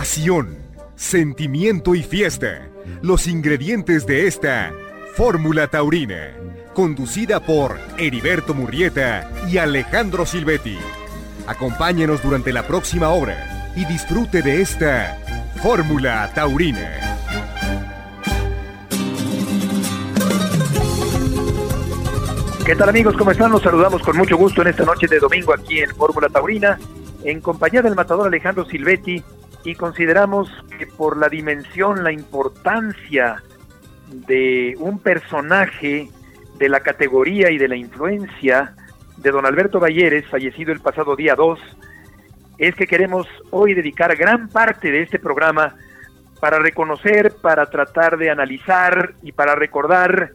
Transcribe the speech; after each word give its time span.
pasión, 0.00 0.56
sentimiento 0.96 1.94
y 1.94 2.02
fiesta. 2.02 2.70
Los 3.02 3.26
ingredientes 3.26 4.06
de 4.06 4.26
esta 4.28 4.72
Fórmula 5.14 5.66
Taurina, 5.66 6.30
conducida 6.72 7.38
por 7.40 7.78
Heriberto 7.98 8.54
Murrieta 8.54 9.30
y 9.46 9.58
Alejandro 9.58 10.24
Silvetti. 10.24 10.78
Acompáñenos 11.46 12.22
durante 12.22 12.50
la 12.50 12.66
próxima 12.66 13.10
hora 13.10 13.70
y 13.76 13.84
disfrute 13.84 14.40
de 14.40 14.62
esta 14.62 15.18
Fórmula 15.62 16.32
Taurina. 16.34 17.18
¿Qué 22.64 22.74
tal 22.74 22.88
amigos? 22.88 23.16
¿Cómo 23.18 23.32
están? 23.32 23.52
Los 23.52 23.60
saludamos 23.60 24.00
con 24.00 24.16
mucho 24.16 24.38
gusto 24.38 24.62
en 24.62 24.68
esta 24.68 24.86
noche 24.86 25.06
de 25.08 25.18
domingo 25.18 25.52
aquí 25.52 25.80
en 25.80 25.94
Fórmula 25.94 26.30
Taurina, 26.30 26.78
en 27.22 27.42
compañía 27.42 27.82
del 27.82 27.94
matador 27.94 28.28
Alejandro 28.28 28.64
Silvetti, 28.64 29.22
y 29.64 29.74
consideramos 29.74 30.48
que 30.78 30.86
por 30.86 31.16
la 31.16 31.28
dimensión, 31.28 32.02
la 32.02 32.12
importancia 32.12 33.42
de 34.08 34.74
un 34.78 34.98
personaje 34.98 36.08
de 36.58 36.68
la 36.68 36.80
categoría 36.80 37.50
y 37.50 37.58
de 37.58 37.68
la 37.68 37.76
influencia 37.76 38.74
de 39.16 39.30
don 39.30 39.46
Alberto 39.46 39.80
Valleres, 39.80 40.26
fallecido 40.26 40.72
el 40.72 40.80
pasado 40.80 41.16
día 41.16 41.34
2, 41.34 41.58
es 42.58 42.74
que 42.74 42.86
queremos 42.86 43.26
hoy 43.50 43.74
dedicar 43.74 44.14
gran 44.16 44.48
parte 44.48 44.90
de 44.90 45.02
este 45.02 45.18
programa 45.18 45.74
para 46.40 46.58
reconocer, 46.58 47.34
para 47.40 47.66
tratar 47.66 48.16
de 48.16 48.30
analizar 48.30 49.14
y 49.22 49.32
para 49.32 49.54
recordar 49.54 50.32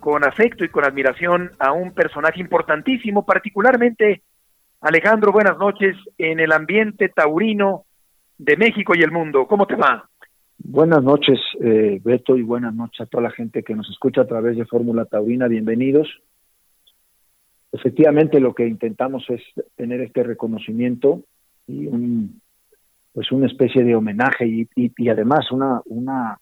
con 0.00 0.24
afecto 0.24 0.64
y 0.64 0.68
con 0.68 0.84
admiración 0.84 1.52
a 1.58 1.72
un 1.72 1.92
personaje 1.92 2.40
importantísimo, 2.40 3.24
particularmente 3.24 4.22
Alejandro, 4.80 5.32
buenas 5.32 5.56
noches, 5.58 5.96
en 6.18 6.38
el 6.38 6.52
ambiente 6.52 7.08
taurino 7.08 7.86
de 8.38 8.56
México 8.56 8.94
y 8.94 9.02
el 9.02 9.10
mundo. 9.10 9.46
¿Cómo 9.46 9.66
te 9.66 9.76
va? 9.76 10.08
Buenas 10.58 11.02
noches, 11.02 11.38
eh, 11.60 12.00
Beto, 12.02 12.36
y 12.36 12.42
buenas 12.42 12.74
noches 12.74 13.00
a 13.00 13.06
toda 13.06 13.24
la 13.24 13.30
gente 13.30 13.62
que 13.62 13.74
nos 13.74 13.88
escucha 13.90 14.22
a 14.22 14.26
través 14.26 14.56
de 14.56 14.64
Fórmula 14.64 15.04
Taurina. 15.04 15.48
Bienvenidos. 15.48 16.08
Efectivamente, 17.72 18.40
lo 18.40 18.54
que 18.54 18.66
intentamos 18.66 19.28
es 19.28 19.42
tener 19.74 20.00
este 20.00 20.22
reconocimiento 20.22 21.22
y 21.66 21.86
un, 21.86 22.40
pues 23.12 23.30
una 23.32 23.46
especie 23.46 23.84
de 23.84 23.94
homenaje 23.94 24.46
y, 24.46 25.08
además 25.08 25.50
una, 25.52 25.82
una, 25.86 26.38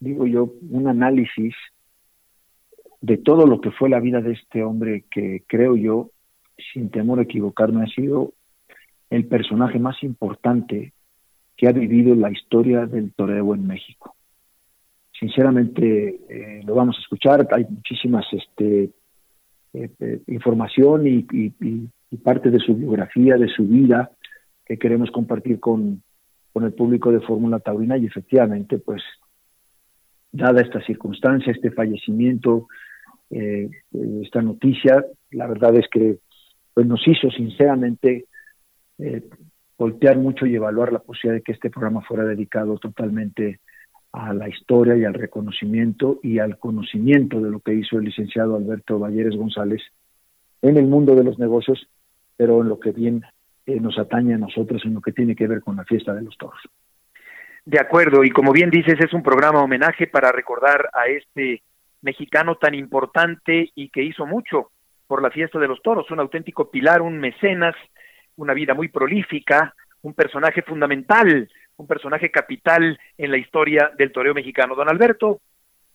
digo 0.00 0.26
yo, 0.26 0.50
un 0.70 0.88
análisis 0.88 1.54
de 3.00 3.18
todo 3.18 3.46
lo 3.46 3.60
que 3.60 3.70
fue 3.70 3.88
la 3.88 4.00
vida 4.00 4.20
de 4.20 4.32
este 4.32 4.62
hombre 4.62 5.04
que 5.10 5.42
creo 5.46 5.76
yo, 5.76 6.10
sin 6.72 6.90
temor 6.90 7.18
a 7.18 7.22
equivocarme, 7.22 7.84
ha 7.84 7.86
sido 7.86 8.32
el 9.10 9.26
personaje 9.26 9.78
más 9.78 10.02
importante 10.02 10.92
que 11.58 11.66
ha 11.66 11.72
vivido 11.72 12.14
la 12.14 12.30
historia 12.30 12.86
del 12.86 13.12
toreo 13.12 13.52
en 13.52 13.66
México. 13.66 14.14
Sinceramente, 15.18 16.20
eh, 16.28 16.62
lo 16.64 16.76
vamos 16.76 16.96
a 16.96 17.00
escuchar, 17.00 17.48
hay 17.50 17.66
muchísimas 17.68 18.24
este, 18.32 18.90
eh, 19.74 19.90
eh, 19.98 20.20
información 20.28 21.08
y, 21.08 21.26
y, 21.32 21.88
parte 22.22 22.50
de 22.50 22.58
su 22.58 22.74
biografía, 22.74 23.36
de 23.36 23.48
su 23.48 23.66
vida, 23.66 24.10
que 24.64 24.78
queremos 24.78 25.10
compartir 25.10 25.60
con, 25.60 26.02
el 26.54 26.72
público 26.72 27.12
de 27.12 27.20
Fórmula 27.20 27.60
Taurina 27.60 27.96
y 27.96 28.06
efectivamente, 28.06 28.78
pues, 28.78 29.02
dada 30.32 30.60
esta 30.60 30.80
circunstancia, 30.84 31.52
este 31.52 31.70
fallecimiento, 31.70 32.66
esta 33.30 34.42
noticia. 34.42 35.04
La 35.30 35.46
verdad 35.46 35.76
es 35.76 35.86
que 35.88 36.18
pues, 36.74 36.84
nos 36.84 37.06
hizo 37.06 37.30
sinceramente 37.30 38.24
voltear 39.78 40.18
mucho 40.18 40.44
y 40.44 40.56
evaluar 40.56 40.92
la 40.92 40.98
posibilidad 40.98 41.38
de 41.38 41.42
que 41.42 41.52
este 41.52 41.70
programa 41.70 42.02
fuera 42.02 42.24
dedicado 42.24 42.76
totalmente 42.78 43.60
a 44.12 44.34
la 44.34 44.48
historia 44.48 44.96
y 44.96 45.04
al 45.04 45.14
reconocimiento 45.14 46.18
y 46.22 46.40
al 46.40 46.58
conocimiento 46.58 47.40
de 47.40 47.50
lo 47.50 47.60
que 47.60 47.74
hizo 47.74 47.98
el 47.98 48.04
licenciado 48.04 48.56
Alberto 48.56 48.98
Valleres 48.98 49.36
González 49.36 49.80
en 50.62 50.76
el 50.76 50.86
mundo 50.86 51.14
de 51.14 51.24
los 51.24 51.38
negocios, 51.38 51.88
pero 52.36 52.60
en 52.62 52.68
lo 52.68 52.80
que 52.80 52.90
bien 52.90 53.22
eh, 53.66 53.78
nos 53.80 53.98
atañe 53.98 54.34
a 54.34 54.38
nosotros, 54.38 54.82
en 54.84 54.94
lo 54.94 55.00
que 55.00 55.12
tiene 55.12 55.36
que 55.36 55.46
ver 55.46 55.60
con 55.60 55.76
la 55.76 55.84
fiesta 55.84 56.12
de 56.14 56.22
los 56.22 56.36
toros. 56.36 56.60
De 57.64 57.78
acuerdo, 57.78 58.24
y 58.24 58.30
como 58.30 58.52
bien 58.52 58.70
dices, 58.70 58.96
es 58.98 59.12
un 59.12 59.22
programa 59.22 59.62
homenaje 59.62 60.06
para 60.06 60.32
recordar 60.32 60.88
a 60.94 61.06
este 61.06 61.62
mexicano 62.00 62.56
tan 62.56 62.74
importante 62.74 63.70
y 63.74 63.90
que 63.90 64.02
hizo 64.02 64.26
mucho 64.26 64.70
por 65.06 65.22
la 65.22 65.30
fiesta 65.30 65.58
de 65.58 65.68
los 65.68 65.82
toros, 65.82 66.10
un 66.10 66.20
auténtico 66.20 66.70
pilar, 66.70 67.02
un 67.02 67.18
mecenas, 67.18 67.74
una 68.38 68.54
vida 68.54 68.72
muy 68.74 68.88
prolífica, 68.88 69.74
un 70.02 70.14
personaje 70.14 70.62
fundamental, 70.62 71.48
un 71.76 71.86
personaje 71.86 72.30
capital 72.30 72.98
en 73.18 73.30
la 73.30 73.36
historia 73.36 73.92
del 73.98 74.12
toreo 74.12 74.34
mexicano. 74.34 74.74
Don 74.74 74.88
Alberto 74.88 75.40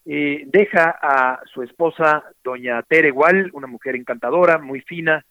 eh, 0.06 0.44
deja 0.46 0.96
a 1.02 1.40
su 1.46 1.64
esposa, 1.64 2.24
doña 2.44 2.82
Tere 2.84 3.08
Igual, 3.08 3.50
una 3.54 3.68
mujer 3.68 3.96
encantadora, 3.96 4.58
muy 4.58 4.82
fina, 4.82 5.26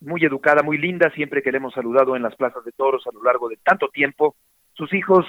muy 0.00 0.24
educada, 0.24 0.62
muy 0.62 0.78
linda, 0.78 1.10
siempre 1.10 1.42
que 1.42 1.50
le 1.50 1.58
hemos 1.58 1.74
saludado 1.74 2.16
en 2.16 2.22
las 2.22 2.34
plazas 2.36 2.64
de 2.64 2.72
toros 2.72 3.06
a 3.06 3.12
lo 3.12 3.22
largo 3.22 3.48
de 3.48 3.58
tanto 3.62 3.88
tiempo. 3.88 4.34
Sus 4.74 4.92
hijos, 4.94 5.26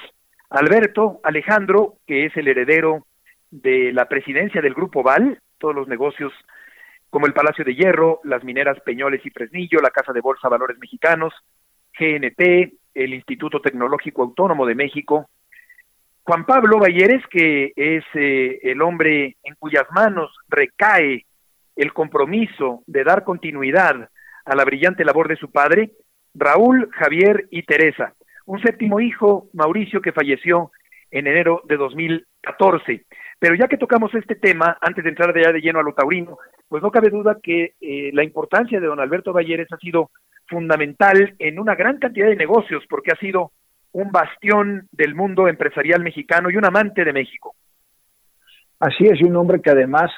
Alberto, 0.50 1.20
Alejandro, 1.24 1.96
que 2.08 2.26
es 2.26 2.38
el 2.38 2.48
heredero 2.48 3.06
de 3.52 3.92
la 3.92 4.08
presidencia 4.08 4.62
del 4.62 4.74
Grupo 4.74 5.04
Val, 5.04 5.40
todos 5.58 5.76
los 5.76 5.88
negocios 5.88 6.34
como 7.14 7.28
el 7.28 7.34
Palacio 7.34 7.64
de 7.64 7.76
Hierro, 7.76 8.22
las 8.24 8.44
mineras 8.44 8.80
Peñoles 8.80 9.24
y 9.24 9.30
Fresnillo, 9.30 9.80
la 9.84 9.92
Casa 9.92 10.12
de 10.14 10.20
Bolsa 10.20 10.50
Valores 10.50 10.80
Mexicanos, 10.80 11.32
GNP, 11.96 12.74
el 12.96 13.14
Instituto 13.14 13.62
Tecnológico 13.62 14.24
Autónomo 14.24 14.66
de 14.66 14.74
México, 14.74 15.30
Juan 16.24 16.44
Pablo 16.48 16.80
Valleres, 16.80 17.22
que 17.30 17.72
es 17.76 18.04
eh, 18.16 18.62
el 18.64 18.82
hombre 18.82 19.38
en 19.44 19.54
cuyas 19.60 19.86
manos 19.92 20.36
recae 20.50 21.28
el 21.76 21.94
compromiso 21.94 22.82
de 22.88 23.04
dar 23.04 23.24
continuidad 23.24 24.10
a 24.46 24.56
la 24.56 24.66
brillante 24.66 25.06
labor 25.06 25.28
de 25.28 25.36
su 25.36 25.52
padre, 25.52 25.92
Raúl, 26.34 26.90
Javier 26.94 27.46
y 27.52 27.62
Teresa. 27.62 28.16
Un 28.48 28.60
séptimo 28.60 29.00
hijo, 29.00 29.50
Mauricio, 29.54 30.02
que 30.02 30.14
falleció 30.14 30.72
en 31.12 31.28
enero 31.28 31.62
de 31.66 31.78
2014. 31.78 33.06
Pero 33.38 33.54
ya 33.54 33.68
que 33.68 33.78
tocamos 33.78 34.16
este 34.16 34.34
tema, 34.34 34.80
antes 34.82 35.04
de 35.04 35.12
entrar 35.12 35.32
de 35.32 35.44
ya 35.44 35.52
de 35.52 35.62
lleno 35.62 35.80
a 35.80 35.84
lo 35.84 35.94
taurino, 35.94 36.40
pues 36.68 36.82
no 36.82 36.92
cabe 36.92 37.10
duda 37.10 37.38
que 37.42 37.74
eh, 37.80 38.12
la 38.14 38.24
importancia 38.24 38.80
de 38.80 38.88
don 38.88 39.00
Alberto 39.00 39.34
Valleres 39.34 39.68
ha 39.72 39.78
sido 39.78 40.10
fundamental 40.48 41.36
en 41.40 41.60
una 41.60 41.76
gran 41.76 41.98
cantidad 41.98 42.28
de 42.28 42.36
negocios, 42.36 42.84
porque 42.90 43.12
ha 43.12 43.20
sido 43.20 43.52
un 43.92 44.12
bastión 44.12 44.88
del 44.92 45.16
mundo 45.16 45.48
empresarial 45.48 46.02
mexicano 46.02 46.50
y 46.50 46.58
un 46.58 46.66
amante 46.66 47.06
de 47.06 47.14
México. 47.14 47.56
Así 48.80 49.06
es, 49.06 49.22
un 49.22 49.36
hombre 49.36 49.62
que 49.62 49.70
además, 49.70 50.12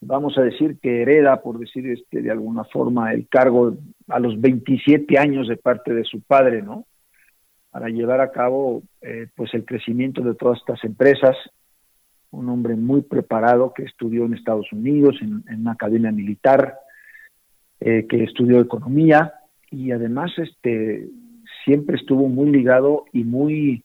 vamos 0.00 0.36
a 0.38 0.42
decir 0.42 0.78
que 0.80 1.02
hereda, 1.02 1.40
por 1.42 1.58
decir 1.58 1.90
este, 1.90 2.22
de 2.22 2.30
alguna 2.30 2.64
forma, 2.64 3.12
el 3.12 3.26
cargo 3.28 3.74
a 4.08 4.20
los 4.20 4.40
27 4.40 5.18
años 5.18 5.48
de 5.48 5.56
parte 5.56 5.92
de 5.92 6.04
su 6.04 6.20
padre, 6.22 6.62
¿no? 6.62 6.84
Para 7.70 7.88
llevar 7.88 8.20
a 8.20 8.30
cabo, 8.30 8.82
eh, 9.02 9.28
pues, 9.34 9.52
el 9.54 9.64
crecimiento 9.64 10.22
de 10.22 10.34
todas 10.34 10.58
estas 10.58 10.84
empresas, 10.84 11.36
un 12.30 12.48
hombre 12.48 12.76
muy 12.76 13.02
preparado 13.02 13.72
que 13.72 13.84
estudió 13.84 14.24
en 14.24 14.34
Estados 14.34 14.70
Unidos, 14.72 15.16
en, 15.20 15.42
una 15.60 15.72
academia 15.72 16.12
militar, 16.12 16.78
eh, 17.80 18.06
que 18.08 18.24
estudió 18.24 18.60
economía 18.60 19.34
y 19.70 19.92
además 19.92 20.32
este, 20.38 21.08
siempre 21.64 21.96
estuvo 21.96 22.28
muy 22.28 22.50
ligado 22.50 23.04
y 23.12 23.24
muy 23.24 23.84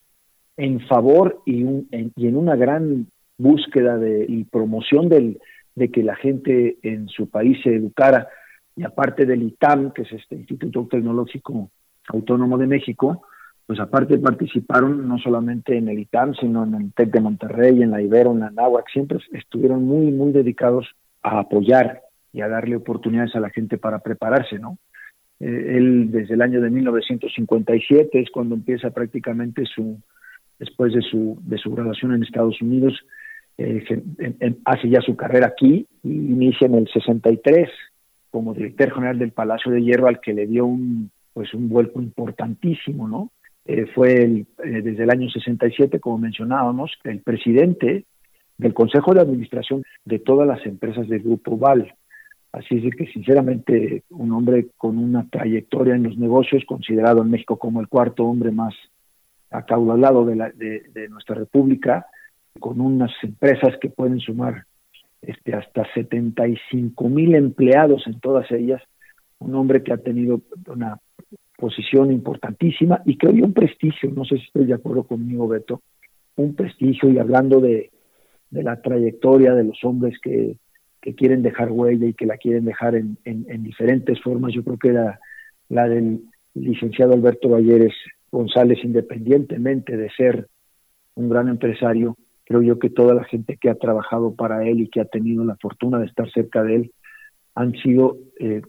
en 0.57 0.79
favor 0.87 1.41
y, 1.45 1.61
en, 1.61 2.37
una 2.37 2.55
gran 2.55 3.07
búsqueda 3.37 3.97
de, 3.97 4.25
y 4.27 4.43
promoción 4.45 5.09
del, 5.09 5.39
de 5.75 5.89
que 5.89 6.03
la 6.03 6.15
gente 6.15 6.77
en 6.83 7.07
su 7.07 7.29
país 7.29 7.57
se 7.63 7.75
educara. 7.75 8.27
Y 8.75 8.83
aparte 8.83 9.25
del 9.25 9.43
ITAM, 9.43 9.91
que 9.91 10.03
es 10.03 10.11
este 10.11 10.35
Instituto 10.35 10.87
Tecnológico 10.89 11.69
Autónomo 12.07 12.57
de 12.57 12.67
México, 12.67 13.23
pues 13.65 13.79
aparte 13.79 14.17
participaron 14.17 15.07
no 15.07 15.17
solamente 15.17 15.77
en 15.77 15.87
el 15.87 15.99
ITAM, 15.99 16.33
sino 16.35 16.65
en 16.65 16.75
el 16.75 16.93
TEC 16.93 17.11
de 17.11 17.21
Monterrey, 17.21 17.81
en 17.81 17.91
la 17.91 18.01
Ibero, 18.01 18.31
en 18.31 18.41
la 18.41 18.51
NAWAC, 18.51 18.89
siempre 18.89 19.19
estuvieron 19.31 19.85
muy, 19.85 20.11
muy 20.11 20.31
dedicados 20.31 20.87
a 21.21 21.39
apoyar 21.39 22.01
y 22.33 22.41
a 22.41 22.49
darle 22.49 22.75
oportunidades 22.75 23.35
a 23.35 23.39
la 23.39 23.49
gente 23.49 23.77
para 23.77 23.99
prepararse, 23.99 24.59
¿no? 24.59 24.77
Eh, 25.39 25.77
él 25.77 26.11
desde 26.11 26.33
el 26.33 26.41
año 26.41 26.59
de 26.61 26.69
1957 26.69 28.19
es 28.19 28.29
cuando 28.31 28.55
empieza 28.55 28.89
prácticamente 28.89 29.63
su, 29.65 29.97
después 30.59 30.93
de 30.93 31.01
su, 31.01 31.39
de 31.43 31.57
su 31.57 31.73
graduación 31.73 32.13
en 32.13 32.23
Estados 32.23 32.61
Unidos, 32.61 32.99
eh, 33.57 33.83
hace 34.65 34.89
ya 34.89 34.99
su 35.01 35.15
carrera 35.15 35.47
aquí 35.47 35.85
y 36.03 36.09
inicia 36.09 36.65
en 36.65 36.75
el 36.75 36.87
63 36.91 37.69
como 38.31 38.53
director 38.53 38.93
general 38.93 39.19
del 39.19 39.31
Palacio 39.31 39.71
de 39.71 39.83
Hierro 39.83 40.07
al 40.07 40.19
que 40.19 40.33
le 40.33 40.47
dio 40.47 40.65
un 40.65 41.11
pues 41.33 41.53
un 41.53 41.69
vuelco 41.69 42.01
importantísimo, 42.01 43.07
¿no? 43.07 43.31
Eh, 43.65 43.85
fue 43.93 44.23
el, 44.23 44.47
eh, 44.63 44.81
desde 44.81 45.03
el 45.03 45.09
año 45.09 45.29
67, 45.29 45.99
como 45.99 46.17
mencionábamos, 46.17 46.91
el 47.05 47.19
presidente 47.21 48.05
del 48.57 48.73
Consejo 48.73 49.13
de 49.13 49.21
Administración 49.21 49.83
de 50.05 50.19
todas 50.19 50.47
las 50.47 50.65
empresas 50.65 51.07
del 51.07 51.21
Grupo 51.21 51.57
Val. 51.57 51.93
Así 52.51 52.85
es 52.85 52.95
que, 52.95 53.07
sinceramente, 53.07 54.03
un 54.11 54.31
hombre 54.31 54.67
con 54.77 54.97
una 54.97 55.27
trayectoria 55.29 55.95
en 55.95 56.03
los 56.03 56.17
negocios, 56.17 56.63
considerado 56.67 57.21
en 57.21 57.31
México 57.31 57.57
como 57.57 57.81
el 57.81 57.87
cuarto 57.87 58.25
hombre 58.25 58.51
más 58.51 58.75
acaudalado 59.49 60.25
de, 60.25 60.35
la, 60.35 60.49
de, 60.49 61.07
nuestra 61.09 61.35
república, 61.35 62.05
con 62.59 62.79
unas 62.81 63.11
empresas 63.23 63.77
que 63.79 63.89
pueden 63.89 64.19
sumar 64.19 64.65
este, 65.21 65.53
hasta 65.55 65.91
75 65.93 67.09
mil 67.09 67.33
empleados 67.33 68.05
en 68.07 68.19
todas 68.19 68.51
ellas, 68.51 68.81
un 69.39 69.55
hombre 69.55 69.81
que 69.81 69.93
ha 69.93 69.97
tenido 69.97 70.41
una 70.67 70.99
posición 71.63 72.11
importantísima 72.11 73.01
y 73.05 73.17
que 73.17 73.27
hoy 73.27 73.41
un 73.41 73.53
prestigio, 73.53 74.11
no 74.13 74.25
sé 74.25 74.35
si 74.35 74.43
estoy 74.43 74.65
de 74.65 74.73
acuerdo 74.73 75.03
conmigo, 75.03 75.47
Beto, 75.47 75.79
un 76.35 76.55
prestigio 76.55 77.09
y 77.09 77.19
hablando 77.19 77.61
de, 77.61 77.89
de 78.51 78.63
la 78.63 78.81
trayectoria 78.81 79.53
de 79.53 79.63
los 79.63 79.81
hombres 79.85 80.19
que, 80.21 80.57
que, 80.99 81.15
quieren 81.15 81.41
dejar 81.41 81.71
huella 81.71 82.05
y 82.05 82.13
que 82.15 82.25
la 82.25 82.35
quieren 82.35 82.65
dejar 82.65 82.95
en, 82.95 83.17
en, 83.23 83.45
en 83.47 83.63
diferentes 83.63 84.21
formas, 84.21 84.51
yo 84.51 84.61
creo 84.65 84.77
que 84.77 84.91
la, 84.91 85.21
la 85.69 85.87
del 85.87 86.25
licenciado 86.53 87.13
Alberto 87.13 87.47
Valleres 87.47 87.93
González, 88.29 88.79
independientemente 88.83 89.95
de 89.95 90.09
ser 90.09 90.47
un 91.15 91.29
gran 91.29 91.47
empresario, 91.47 92.17
creo 92.43 92.61
yo 92.61 92.77
que 92.77 92.89
toda 92.89 93.13
la 93.13 93.23
gente 93.23 93.55
que 93.55 93.69
ha 93.69 93.75
trabajado 93.75 94.35
para 94.35 94.67
él 94.67 94.81
y 94.81 94.89
que 94.89 94.99
ha 94.99 95.05
tenido 95.05 95.45
la 95.45 95.55
fortuna 95.61 95.97
de 95.97 96.07
estar 96.07 96.29
cerca 96.29 96.61
de 96.61 96.75
él 96.75 96.91
han 97.55 97.71
sido, 97.81 98.17
eh, 98.37 98.63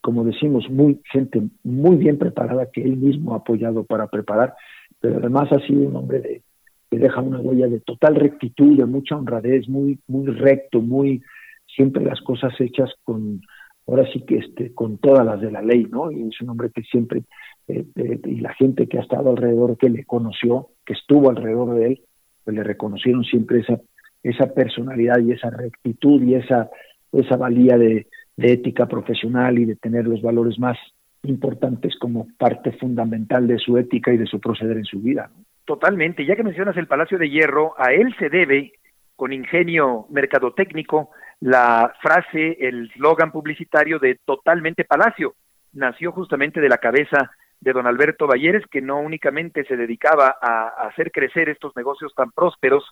como 0.00 0.24
decimos, 0.24 0.68
muy 0.70 1.00
gente 1.12 1.42
muy 1.62 1.96
bien 1.96 2.18
preparada 2.18 2.70
que 2.70 2.82
él 2.82 2.96
mismo 2.96 3.34
ha 3.34 3.38
apoyado 3.38 3.84
para 3.84 4.08
preparar, 4.08 4.54
pero 5.00 5.18
además 5.18 5.50
ha 5.52 5.60
sido 5.66 5.88
un 5.88 5.96
hombre 5.96 6.20
de, 6.20 6.42
que 6.90 6.98
deja 6.98 7.20
una 7.20 7.40
huella 7.40 7.68
de 7.68 7.80
total 7.80 8.16
rectitud, 8.16 8.76
de 8.76 8.86
mucha 8.86 9.16
honradez, 9.16 9.68
muy 9.68 9.98
muy 10.06 10.26
recto, 10.26 10.80
muy 10.80 11.22
siempre 11.66 12.04
las 12.04 12.20
cosas 12.20 12.52
hechas 12.60 12.90
con 13.04 13.40
ahora 13.86 14.06
sí 14.12 14.22
que 14.22 14.38
este 14.38 14.72
con 14.72 14.98
todas 14.98 15.24
las 15.24 15.40
de 15.40 15.50
la 15.50 15.62
ley, 15.62 15.86
¿no? 15.90 16.10
Y 16.10 16.28
es 16.28 16.40
un 16.40 16.50
hombre 16.50 16.70
que 16.74 16.82
siempre 16.82 17.24
eh, 17.68 17.84
eh, 17.96 18.20
y 18.24 18.40
la 18.40 18.52
gente 18.54 18.86
que 18.86 18.98
ha 18.98 19.02
estado 19.02 19.30
alrededor, 19.30 19.78
que 19.78 19.88
le 19.88 20.04
conoció, 20.04 20.68
que 20.84 20.92
estuvo 20.92 21.30
alrededor 21.30 21.74
de 21.74 21.86
él, 21.86 22.00
pues 22.44 22.56
le 22.56 22.62
reconocieron 22.62 23.24
siempre 23.24 23.60
esa, 23.60 23.80
esa 24.22 24.52
personalidad 24.52 25.18
y 25.20 25.32
esa 25.32 25.50
rectitud 25.50 26.22
y 26.22 26.34
esa, 26.34 26.68
esa 27.12 27.36
valía 27.36 27.78
de, 27.78 28.06
ética 28.36 28.86
profesional 28.86 29.58
y 29.58 29.64
de 29.64 29.76
tener 29.76 30.06
los 30.06 30.22
valores 30.22 30.58
más 30.58 30.76
importantes 31.22 31.96
como 31.98 32.26
parte 32.38 32.72
fundamental 32.72 33.46
de 33.46 33.58
su 33.58 33.78
ética 33.78 34.12
y 34.12 34.18
de 34.18 34.26
su 34.26 34.40
proceder 34.40 34.76
en 34.76 34.84
su 34.84 35.00
vida. 35.00 35.30
Totalmente, 35.64 36.26
ya 36.26 36.36
que 36.36 36.42
mencionas 36.42 36.76
el 36.76 36.86
Palacio 36.86 37.18
de 37.18 37.30
Hierro, 37.30 37.74
a 37.78 37.92
él 37.92 38.14
se 38.18 38.28
debe, 38.28 38.72
con 39.16 39.32
ingenio 39.32 40.06
mercadotécnico, 40.10 41.10
la 41.40 41.94
frase, 42.02 42.58
el 42.60 42.90
slogan 42.92 43.32
publicitario 43.32 43.98
de 43.98 44.18
Totalmente 44.24 44.84
Palacio. 44.84 45.34
Nació 45.72 46.12
justamente 46.12 46.60
de 46.60 46.68
la 46.68 46.78
cabeza 46.78 47.30
de 47.60 47.72
don 47.72 47.86
Alberto 47.86 48.26
Valleres, 48.26 48.64
que 48.70 48.82
no 48.82 49.00
únicamente 49.00 49.64
se 49.64 49.76
dedicaba 49.76 50.36
a, 50.40 50.68
hacer 50.86 51.10
crecer 51.10 51.48
estos 51.48 51.74
negocios 51.76 52.12
tan 52.14 52.30
prósperos 52.30 52.84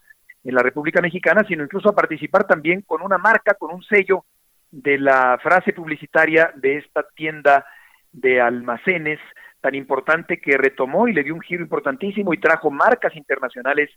en 0.45 0.55
la 0.55 0.63
República 0.63 1.01
Mexicana, 1.03 1.45
sino 1.47 1.63
incluso 1.63 1.91
a 1.91 1.95
participar 1.95 2.45
también 2.45 2.81
con 2.83 3.03
una 3.03 3.19
marca, 3.19 3.55
con 3.55 3.73
un 3.75 3.83
sello 3.83 4.25
de 4.73 4.99
la 4.99 5.39
frase 5.41 5.73
publicitaria 5.73 6.51
de 6.57 6.79
esta 6.79 7.07
tienda 7.15 7.65
de 8.11 8.41
almacenes 8.41 9.21
tan 9.61 9.75
importante 9.77 10.41
que 10.41 10.57
retomó 10.57 11.07
y 11.07 11.13
le 11.13 11.23
dio 11.23 11.35
un 11.35 11.41
giro 11.41 11.63
importantísimo 11.63 12.35
y 12.35 12.39
trajo 12.39 12.71
marcas 12.71 13.15
internacionales 13.15 13.91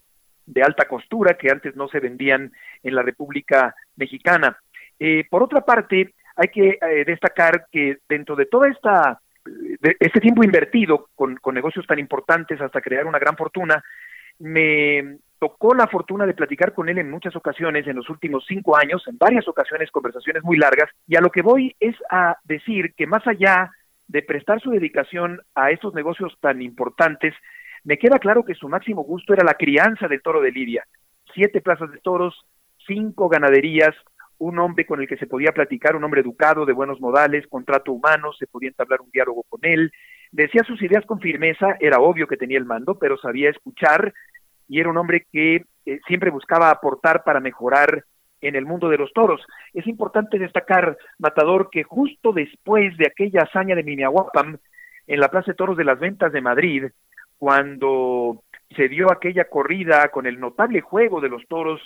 de 0.45 0.61
alta 0.61 0.85
costura 0.85 1.37
que 1.37 1.49
antes 1.49 1.75
no 1.75 1.87
se 1.87 1.99
vendían 1.99 2.51
en 2.83 2.95
la 2.95 3.01
República 3.01 3.73
Mexicana. 3.95 4.59
Eh, 4.99 5.25
por 5.29 5.41
otra 5.41 5.61
parte, 5.61 6.13
hay 6.35 6.47
que 6.49 6.77
eh, 6.79 7.03
destacar 7.05 7.65
que 7.71 7.97
dentro 8.07 8.35
de 8.35 8.45
toda 8.45 8.69
esta 8.69 9.19
este 9.99 10.19
tiempo 10.19 10.43
invertido 10.43 11.09
con, 11.13 11.35
con 11.35 11.53
negocios 11.53 11.85
tan 11.85 11.99
importantes 11.99 12.59
hasta 12.59 12.81
crear 12.81 13.05
una 13.05 13.19
gran 13.19 13.37
fortuna, 13.37 13.83
me 14.39 15.19
tocó 15.39 15.73
la 15.75 15.87
fortuna 15.87 16.25
de 16.25 16.33
platicar 16.33 16.73
con 16.73 16.89
él 16.89 16.97
en 16.97 17.11
muchas 17.11 17.35
ocasiones 17.35 17.85
en 17.87 17.97
los 17.97 18.09
últimos 18.09 18.45
cinco 18.47 18.77
años, 18.77 19.03
en 19.07 19.17
varias 19.17 19.47
ocasiones, 19.47 19.91
conversaciones 19.91 20.43
muy 20.43 20.57
largas, 20.57 20.89
y 21.07 21.15
a 21.15 21.21
lo 21.21 21.29
que 21.29 21.41
voy 21.41 21.75
es 21.79 21.95
a 22.09 22.37
decir 22.43 22.93
que 22.95 23.07
más 23.07 23.25
allá 23.27 23.71
de 24.07 24.21
prestar 24.21 24.61
su 24.61 24.71
dedicación 24.71 25.41
a 25.55 25.71
estos 25.71 25.93
negocios 25.93 26.37
tan 26.39 26.61
importantes, 26.61 27.33
me 27.83 27.97
queda 27.97 28.19
claro 28.19 28.43
que 28.45 28.55
su 28.55 28.69
máximo 28.69 29.03
gusto 29.03 29.33
era 29.33 29.43
la 29.43 29.55
crianza 29.55 30.07
del 30.07 30.21
toro 30.21 30.41
de 30.41 30.51
Lidia. 30.51 30.85
Siete 31.33 31.61
plazas 31.61 31.91
de 31.91 31.99
toros, 31.99 32.45
cinco 32.87 33.29
ganaderías, 33.29 33.95
un 34.37 34.59
hombre 34.59 34.85
con 34.85 35.01
el 35.01 35.07
que 35.07 35.17
se 35.17 35.27
podía 35.27 35.51
platicar, 35.51 35.95
un 35.95 36.03
hombre 36.03 36.21
educado, 36.21 36.65
de 36.65 36.73
buenos 36.73 36.99
modales, 36.99 37.47
con 37.47 37.63
trato 37.63 37.91
humano, 37.91 38.33
se 38.33 38.47
podía 38.47 38.69
entablar 38.69 39.01
un 39.01 39.11
diálogo 39.11 39.43
con 39.49 39.59
él, 39.63 39.91
decía 40.31 40.63
sus 40.65 40.81
ideas 40.81 41.05
con 41.05 41.19
firmeza, 41.19 41.77
era 41.79 41.99
obvio 41.99 42.27
que 42.27 42.37
tenía 42.37 42.57
el 42.57 42.65
mando, 42.65 42.97
pero 42.99 43.17
sabía 43.17 43.49
escuchar 43.49 44.13
y 44.67 44.79
era 44.79 44.89
un 44.89 44.97
hombre 44.97 45.25
que 45.31 45.65
eh, 45.85 45.99
siempre 46.07 46.31
buscaba 46.31 46.69
aportar 46.69 47.23
para 47.23 47.39
mejorar 47.39 48.03
en 48.41 48.55
el 48.55 48.65
mundo 48.65 48.89
de 48.89 48.97
los 48.97 49.11
toros. 49.13 49.41
Es 49.73 49.87
importante 49.87 50.37
destacar, 50.37 50.97
Matador, 51.17 51.69
que 51.71 51.83
justo 51.83 52.31
después 52.31 52.95
de 52.97 53.07
aquella 53.07 53.41
hazaña 53.43 53.75
de 53.75 53.83
Mimiahuapam 53.83 54.57
en 55.07 55.19
la 55.19 55.29
Plaza 55.29 55.51
de 55.51 55.55
Toros 55.55 55.77
de 55.77 55.83
las 55.83 55.99
Ventas 55.99 56.31
de 56.31 56.41
Madrid, 56.41 56.85
cuando 57.37 58.43
se 58.75 58.87
dio 58.87 59.11
aquella 59.11 59.45
corrida 59.45 60.09
con 60.09 60.25
el 60.25 60.39
notable 60.39 60.81
juego 60.81 61.21
de 61.21 61.29
los 61.29 61.45
toros 61.47 61.81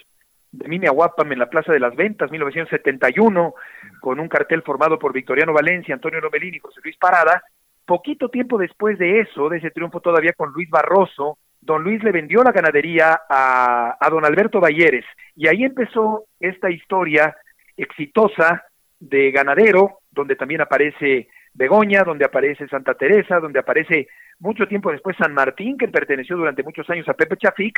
de 0.51 0.67
Mimia 0.67 0.91
Guapam 0.91 1.31
en 1.31 1.39
la 1.39 1.49
Plaza 1.49 1.71
de 1.71 1.79
las 1.79 1.95
Ventas, 1.95 2.31
1971, 2.31 3.53
con 4.01 4.19
un 4.19 4.27
cartel 4.27 4.63
formado 4.63 4.97
por 4.97 5.13
Victoriano 5.13 5.53
Valencia, 5.53 5.93
Antonio 5.93 6.21
Lomelín 6.21 6.55
y 6.55 6.59
José 6.59 6.79
Luis 6.83 6.97
Parada. 6.97 7.43
Poquito 7.85 8.29
tiempo 8.29 8.57
después 8.57 8.97
de 8.97 9.19
eso, 9.19 9.49
de 9.49 9.57
ese 9.57 9.71
triunfo 9.71 9.99
todavía 9.99 10.33
con 10.33 10.51
Luis 10.51 10.69
Barroso, 10.69 11.37
don 11.69 11.83
Luis 11.83 12.03
le 12.03 12.11
vendió 12.11 12.41
la 12.41 12.51
ganadería 12.51 13.21
a, 13.29 14.07
don 14.09 14.25
Alberto 14.25 14.59
Valleres. 14.59 15.05
Y 15.35 15.47
ahí 15.47 15.63
empezó 15.63 16.25
esta 16.39 16.71
historia 16.71 17.35
exitosa 17.77 18.63
de 18.99 19.29
ganadero, 19.29 19.99
donde 20.09 20.35
también 20.35 20.61
aparece 20.61 21.27
Begoña, 21.53 22.01
donde 22.03 22.25
aparece 22.25 22.67
Santa 22.69 22.95
Teresa, 22.95 23.39
donde 23.39 23.59
aparece 23.59 24.07
mucho 24.39 24.67
tiempo 24.67 24.91
después 24.91 25.15
San 25.17 25.35
Martín, 25.35 25.77
que 25.77 25.87
perteneció 25.87 26.35
durante 26.37 26.63
muchos 26.63 26.89
años 26.89 27.07
a 27.07 27.13
Pepe 27.13 27.37
Chafic, 27.37 27.77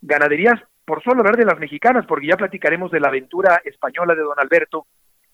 ganaderías 0.00 0.58
por 0.86 1.02
solo 1.02 1.20
hablar 1.20 1.36
de 1.36 1.44
las 1.44 1.58
mexicanas, 1.58 2.06
porque 2.06 2.28
ya 2.28 2.38
platicaremos 2.38 2.90
de 2.90 3.00
la 3.00 3.08
aventura 3.08 3.60
española 3.66 4.14
de 4.14 4.22
don 4.22 4.38
Alberto, 4.38 4.86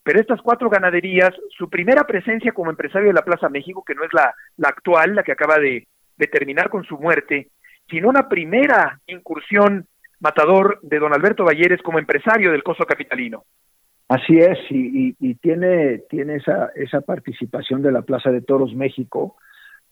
pero 0.02 0.18
estas 0.18 0.42
cuatro 0.42 0.68
ganaderías, 0.68 1.30
su 1.56 1.70
primera 1.70 2.02
presencia 2.02 2.50
como 2.50 2.70
empresario 2.70 3.08
de 3.08 3.14
la 3.14 3.24
Plaza 3.24 3.48
México, 3.48 3.84
que 3.86 3.94
no 3.94 4.02
es 4.02 4.12
la, 4.12 4.34
la 4.56 4.70
actual, 4.70 5.14
la 5.14 5.22
que 5.22 5.30
acaba 5.30 5.60
de 5.60 5.86
terminar 6.32 6.68
con 6.68 6.84
su 6.84 6.98
muerte, 6.98 7.48
sino 7.88 8.08
una 8.08 8.28
primera 8.28 9.00
incursión 9.06 9.86
matador 10.20 10.78
de 10.82 10.98
don 10.98 11.12
Alberto 11.12 11.44
Valleres 11.44 11.82
como 11.82 11.98
empresario 11.98 12.52
del 12.52 12.62
coso 12.62 12.84
capitalino. 12.84 13.44
Así 14.08 14.38
es, 14.38 14.58
y, 14.70 15.16
y, 15.18 15.34
tiene, 15.36 15.98
tiene 16.10 16.36
esa, 16.36 16.70
esa 16.74 17.00
participación 17.00 17.82
de 17.82 17.92
la 17.92 18.02
Plaza 18.02 18.30
de 18.30 18.42
Toros 18.42 18.74
México, 18.74 19.36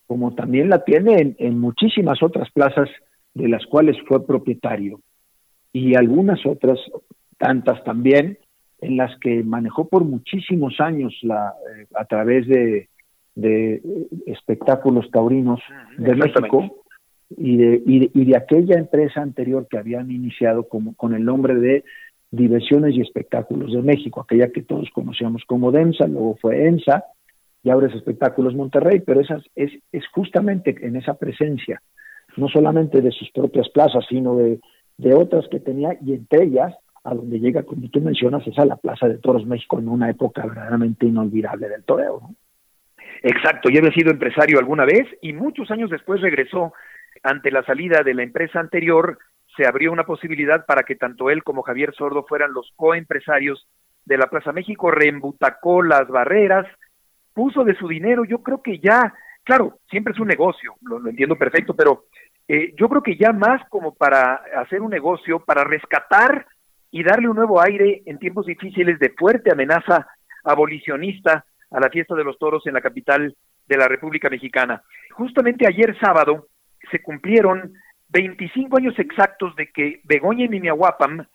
como 0.06 0.34
también 0.34 0.68
la 0.68 0.84
tiene 0.84 1.20
en, 1.20 1.36
en 1.38 1.58
muchísimas 1.58 2.22
otras 2.22 2.50
plazas 2.50 2.88
de 3.34 3.48
las 3.48 3.64
cuales 3.66 3.96
fue 4.06 4.26
propietario. 4.26 5.00
Y 5.72 5.94
algunas 5.94 6.44
otras 6.44 6.78
tantas 7.38 7.82
también 7.84 8.38
en 8.80 8.96
las 8.96 9.18
que 9.20 9.42
manejó 9.42 9.88
por 9.88 10.04
muchísimos 10.04 10.80
años 10.80 11.16
la 11.22 11.54
eh, 11.74 11.86
a 11.94 12.04
través 12.04 12.46
de, 12.46 12.88
de 13.34 13.80
espectáculos 14.26 15.10
taurinos 15.10 15.60
de 15.96 16.14
México 16.14 16.82
y 17.36 17.56
de, 17.56 17.82
y 17.86 18.24
de, 18.24 18.36
aquella 18.36 18.76
empresa 18.76 19.22
anterior 19.22 19.66
que 19.68 19.78
habían 19.78 20.10
iniciado 20.10 20.68
como, 20.68 20.94
con 20.94 21.14
el 21.14 21.24
nombre 21.24 21.54
de 21.54 21.84
Diversiones 22.30 22.94
y 22.94 23.00
Espectáculos 23.00 23.72
de 23.72 23.82
México, 23.82 24.20
aquella 24.20 24.50
que 24.50 24.62
todos 24.62 24.90
conocíamos 24.92 25.44
como 25.46 25.72
DEMSA, 25.72 26.06
luego 26.06 26.36
fue 26.40 26.66
ENSA 26.66 27.04
y 27.62 27.70
ahora 27.70 27.88
es 27.88 27.94
Espectáculos 27.94 28.54
Monterrey, 28.54 29.00
pero 29.00 29.20
esas, 29.20 29.42
es, 29.54 29.72
es 29.92 30.06
justamente 30.08 30.76
en 30.80 30.96
esa 30.96 31.14
presencia, 31.14 31.80
no 32.36 32.48
solamente 32.48 33.00
de 33.00 33.10
sus 33.10 33.30
propias 33.30 33.68
plazas, 33.68 34.04
sino 34.08 34.36
de 34.36 34.60
de 35.00 35.14
otras 35.14 35.48
que 35.48 35.60
tenía 35.60 35.96
y 36.04 36.12
entre 36.12 36.44
ellas 36.44 36.74
a 37.02 37.14
donde 37.14 37.40
llega, 37.40 37.62
como 37.62 37.88
tú 37.88 38.00
mencionas, 38.02 38.46
es 38.46 38.58
a 38.58 38.66
la 38.66 38.76
Plaza 38.76 39.08
de 39.08 39.16
Toros 39.16 39.46
México 39.46 39.78
en 39.78 39.88
una 39.88 40.10
época 40.10 40.44
verdaderamente 40.44 41.06
inolvidable 41.06 41.70
del 41.70 41.82
toreo. 41.84 42.34
Exacto, 43.22 43.70
ya 43.70 43.78
había 43.78 43.92
sido 43.92 44.10
empresario 44.10 44.58
alguna 44.58 44.84
vez 44.84 45.06
y 45.22 45.32
muchos 45.32 45.70
años 45.70 45.88
después 45.88 46.20
regresó 46.20 46.74
ante 47.22 47.50
la 47.50 47.62
salida 47.64 48.02
de 48.02 48.14
la 48.14 48.22
empresa 48.22 48.60
anterior, 48.60 49.18
se 49.56 49.66
abrió 49.66 49.92
una 49.92 50.04
posibilidad 50.04 50.64
para 50.64 50.82
que 50.82 50.96
tanto 50.96 51.30
él 51.30 51.42
como 51.42 51.62
Javier 51.62 51.94
Sordo 51.94 52.24
fueran 52.24 52.52
los 52.52 52.72
coempresarios 52.76 53.66
de 54.04 54.16
la 54.16 54.28
Plaza 54.28 54.52
México, 54.52 54.90
reembutacó 54.90 55.82
las 55.82 56.08
barreras, 56.08 56.66
puso 57.34 57.64
de 57.64 57.74
su 57.74 57.88
dinero, 57.88 58.24
yo 58.24 58.42
creo 58.42 58.62
que 58.62 58.78
ya, 58.78 59.12
claro, 59.44 59.78
siempre 59.88 60.12
es 60.12 60.20
un 60.20 60.28
negocio, 60.28 60.74
lo 60.82 61.06
entiendo 61.08 61.36
perfecto, 61.36 61.74
pero 61.74 62.04
eh, 62.48 62.74
yo 62.76 62.88
creo 62.88 63.02
que 63.02 63.16
ya 63.16 63.32
más 63.32 63.62
como 63.68 63.94
para 63.94 64.42
hacer 64.56 64.82
un 64.82 64.90
negocio, 64.90 65.40
para 65.40 65.62
rescatar 65.62 66.46
y 66.90 67.04
darle 67.04 67.28
un 67.28 67.36
nuevo 67.36 67.60
aire 67.60 68.02
en 68.06 68.18
tiempos 68.18 68.46
difíciles 68.46 68.98
de 68.98 69.10
fuerte 69.10 69.52
amenaza 69.52 70.08
abolicionista 70.42 71.44
a 71.70 71.80
la 71.80 71.88
fiesta 71.90 72.16
de 72.16 72.24
los 72.24 72.38
toros 72.38 72.66
en 72.66 72.74
la 72.74 72.80
capital 72.80 73.36
de 73.68 73.76
la 73.76 73.86
República 73.86 74.28
Mexicana. 74.28 74.82
Justamente 75.12 75.66
ayer 75.66 75.96
sábado 76.00 76.48
se 76.90 77.02
cumplieron 77.02 77.74
25 78.08 78.78
años 78.78 78.98
exactos 78.98 79.54
de 79.56 79.70
que 79.70 80.00
Begoña 80.04 80.44
y 80.44 80.48
Mimiahuapam 80.48 81.26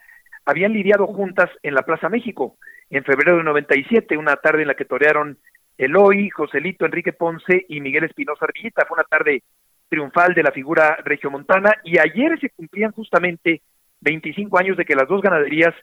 habían 0.45 0.73
lidiado 0.73 1.07
juntas 1.07 1.49
en 1.63 1.73
la 1.73 1.83
Plaza 1.83 2.09
México 2.09 2.57
en 2.89 3.03
febrero 3.03 3.37
de 3.37 3.43
97, 3.43 4.17
una 4.17 4.35
tarde 4.35 4.61
en 4.61 4.67
la 4.67 4.75
que 4.75 4.85
torearon 4.85 5.37
Eloy, 5.77 6.29
Joselito, 6.29 6.85
Enrique 6.85 7.13
Ponce 7.13 7.65
y 7.67 7.81
Miguel 7.81 8.05
Espinosa 8.05 8.45
Ardillita. 8.45 8.85
Fue 8.85 8.95
una 8.95 9.03
tarde 9.03 9.43
triunfal 9.89 10.33
de 10.33 10.43
la 10.43 10.51
figura 10.51 10.97
regiomontana 11.03 11.75
y 11.83 11.97
ayer 11.99 12.39
se 12.39 12.49
cumplían 12.49 12.91
justamente 12.91 13.61
25 14.01 14.57
años 14.57 14.77
de 14.77 14.85
que 14.85 14.95
las 14.95 15.07
dos 15.07 15.21
ganaderías 15.21 15.73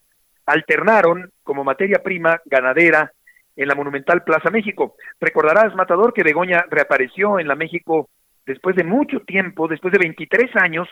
alternaron 0.47 1.31
como 1.43 1.65
materia 1.65 2.03
prima 2.03 2.41
ganadera 2.47 3.13
en 3.57 3.69
la 3.69 3.75
monumental 3.75 4.25
Plaza 4.25 4.51
México. 4.51 4.97
Recordarás, 5.21 5.75
Matador, 5.75 6.13
que 6.13 6.23
Begoña 6.23 6.65
reapareció 6.71 7.39
en 7.39 7.49
la 7.49 7.55
México 7.55 8.09
después 8.47 8.77
de 8.77 8.85
mucho 8.85 9.21
tiempo, 9.21 9.69
después 9.69 9.93
de 9.93 9.99
23 9.99 10.57
años, 10.57 10.89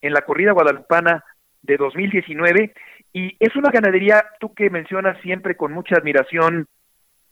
en 0.00 0.12
la 0.12 0.22
corrida 0.22 0.52
guadalupana 0.52 1.24
de 1.62 1.76
2019, 1.76 2.72
y 3.12 3.36
es 3.38 3.54
una 3.56 3.70
ganadería, 3.70 4.24
tú 4.38 4.54
que 4.54 4.70
mencionas 4.70 5.20
siempre 5.20 5.56
con 5.56 5.72
mucha 5.72 5.96
admiración 5.96 6.66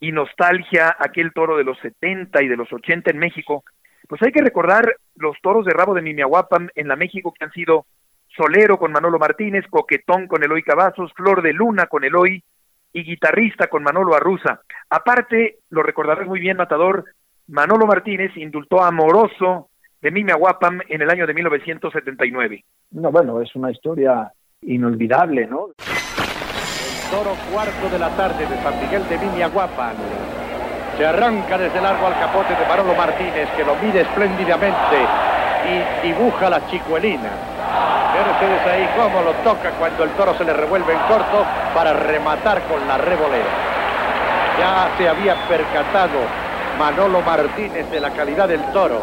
y 0.01 0.13
nostalgia 0.13 0.97
aquel 0.99 1.33
toro 1.33 1.57
de 1.57 1.65
los 1.65 1.79
70 1.81 2.43
y 2.43 2.49
de 2.49 2.57
los 2.57 2.73
80 2.73 3.11
en 3.11 3.19
México, 3.19 3.65
pues 4.09 4.23
hay 4.23 4.33
que 4.33 4.43
recordar 4.43 4.97
los 5.17 5.37
toros 5.43 5.67
de 5.67 5.73
rabo 5.73 5.95
de 5.95 6.03
Mimiahuapan 6.03 6.71
en 6.75 6.89
la 6.89 6.97
México 6.97 7.33
que 7.33 7.45
han 7.45 7.53
sido 7.53 7.87
Solero 8.29 8.79
con 8.79 8.93
Manolo 8.93 9.19
Martínez, 9.19 9.67
Coquetón 9.69 10.27
con 10.27 10.43
Eloy 10.43 10.63
Cavazos, 10.63 11.13
Flor 11.15 11.43
de 11.43 11.53
Luna 11.53 11.87
con 11.87 12.05
Eloy 12.05 12.43
y 12.93 13.05
guitarrista 13.05 13.67
con 13.67 13.83
Manolo 13.83 14.15
Arruza. 14.15 14.61
Aparte, 14.89 15.59
lo 15.71 15.83
recordarás 15.83 16.27
muy 16.27 16.41
bien, 16.41 16.57
Matador, 16.57 17.05
Manolo 17.49 17.87
Martínez 17.87 18.37
indultó 18.37 18.83
a 18.83 18.89
Amoroso 18.89 19.71
de 20.03 20.11
Mimiahuapan 20.11 20.83
en 20.89 21.01
el 21.01 21.11
año 21.11 21.27
de 21.27 21.33
1979. 21.33 22.65
No, 22.93 23.11
bueno, 23.11 23.41
es 23.41 23.55
una 23.57 23.71
historia 23.71 24.31
inolvidable, 24.63 25.47
¿no? 25.47 25.69
El 25.69 27.11
toro 27.11 27.35
cuarto 27.51 27.89
de 27.91 27.99
la 27.99 28.11
tarde 28.17 28.47
de 28.47 28.63
San 28.63 28.79
Miguel 28.81 29.09
de 29.09 29.19
Mimiahuapan 29.19 29.97
se 30.99 31.07
arranca 31.07 31.57
desde 31.57 31.81
largo 31.81 32.07
al 32.07 32.19
capote 32.19 32.55
de 32.55 32.67
Manolo 32.69 32.95
Martínez, 32.95 33.49
que 33.57 33.65
lo 33.65 33.77
mide 33.77 34.03
espléndidamente 34.03 34.99
y 35.65 36.07
dibuja 36.07 36.51
la 36.51 36.67
chicuelina. 36.69 37.31
Ven 38.13 38.31
ustedes 38.31 38.67
ahí 38.67 38.89
cómo 38.95 39.23
lo 39.23 39.33
toca 39.43 39.71
cuando 39.79 40.05
el 40.05 40.11
toro 40.11 40.35
se 40.35 40.45
le 40.45 40.53
revuelve 40.53 40.93
en 40.93 41.01
corto 41.09 41.47
para 41.73 41.95
rematar 41.95 42.61
con 42.69 42.87
la 42.87 42.99
revolera. 42.99 43.49
Ya 44.59 44.91
se 44.99 45.09
había 45.09 45.35
percatado 45.49 46.48
Manolo 46.79 47.21
Martínez 47.23 47.91
de 47.91 48.01
la 48.01 48.11
calidad 48.11 48.47
del 48.47 48.63
toro 48.73 49.01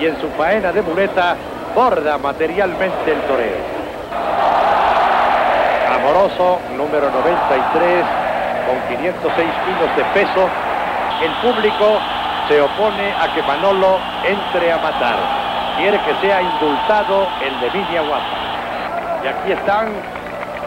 y 0.00 0.06
en 0.06 0.20
su 0.20 0.28
faena 0.30 0.72
de 0.72 0.82
muleta 0.82 1.36
borda 1.72 2.18
materialmente 2.18 3.12
el 3.12 3.20
toreo. 3.22 3.74
Amoroso, 5.94 6.58
número 6.76 7.10
93, 7.10 8.04
con 8.66 8.96
506 8.96 9.48
kilos 9.64 9.96
de 9.96 10.04
peso, 10.12 10.48
el 11.22 11.30
público 11.40 12.00
se 12.48 12.60
opone 12.60 13.12
a 13.12 13.32
que 13.32 13.42
Manolo 13.42 13.98
entre 14.24 14.72
a 14.72 14.78
matar. 14.78 15.16
Quiere 15.78 16.00
que 16.00 16.14
sea 16.26 16.42
indultado 16.42 17.28
el 17.40 17.60
de 17.60 17.70
Viña 17.70 18.02
Guapa. 18.02 18.24
Y 19.22 19.26
aquí 19.28 19.52
están 19.52 19.88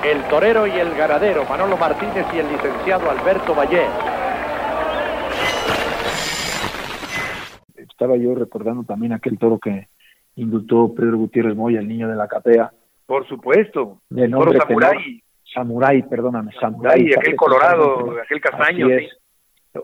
el 0.03 0.23
torero 0.23 0.65
y 0.65 0.79
el 0.79 0.95
ganadero, 0.95 1.43
Manolo 1.49 1.75
Martínez 1.75 2.25
y 2.33 2.39
el 2.39 2.47
licenciado 2.47 3.11
Alberto 3.11 3.53
Valle. 3.53 3.85
Estaba 7.97 8.15
yo 8.15 8.35
recordando 8.35 8.83
también 8.83 9.11
aquel 9.13 9.39
toro 9.39 9.57
que 9.57 9.87
indultó 10.35 10.93
Pedro 10.93 11.17
Gutiérrez 11.17 11.55
Moya, 11.55 11.79
el 11.79 11.87
niño 11.87 12.07
de 12.07 12.15
la 12.15 12.27
capea. 12.27 12.71
Por 13.07 13.27
supuesto. 13.27 14.01
De 14.07 14.29
toro 14.29 14.53
nombre 14.53 14.59
Samurai. 14.59 15.23
Samurai, 15.51 16.07
perdóname. 16.07 16.51
Samurai, 16.61 17.09
aquel 17.17 17.35
colorado, 17.35 18.13
aquel 18.21 18.39
castaño. 18.39 18.87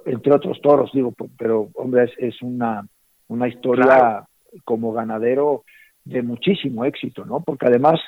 Entre 0.05 0.31
otros 0.31 0.61
toros, 0.61 0.91
digo, 0.93 1.11
pero 1.39 1.69
hombre, 1.73 2.03
es, 2.03 2.11
es 2.19 2.41
una, 2.43 2.85
una 3.29 3.47
historia 3.47 3.85
Claro. 3.85 4.27
como 4.63 4.93
ganadero 4.93 5.63
de 6.05 6.21
muchísimo 6.21 6.85
éxito, 6.85 7.25
¿no? 7.25 7.39
Porque 7.39 7.65
además 7.65 7.99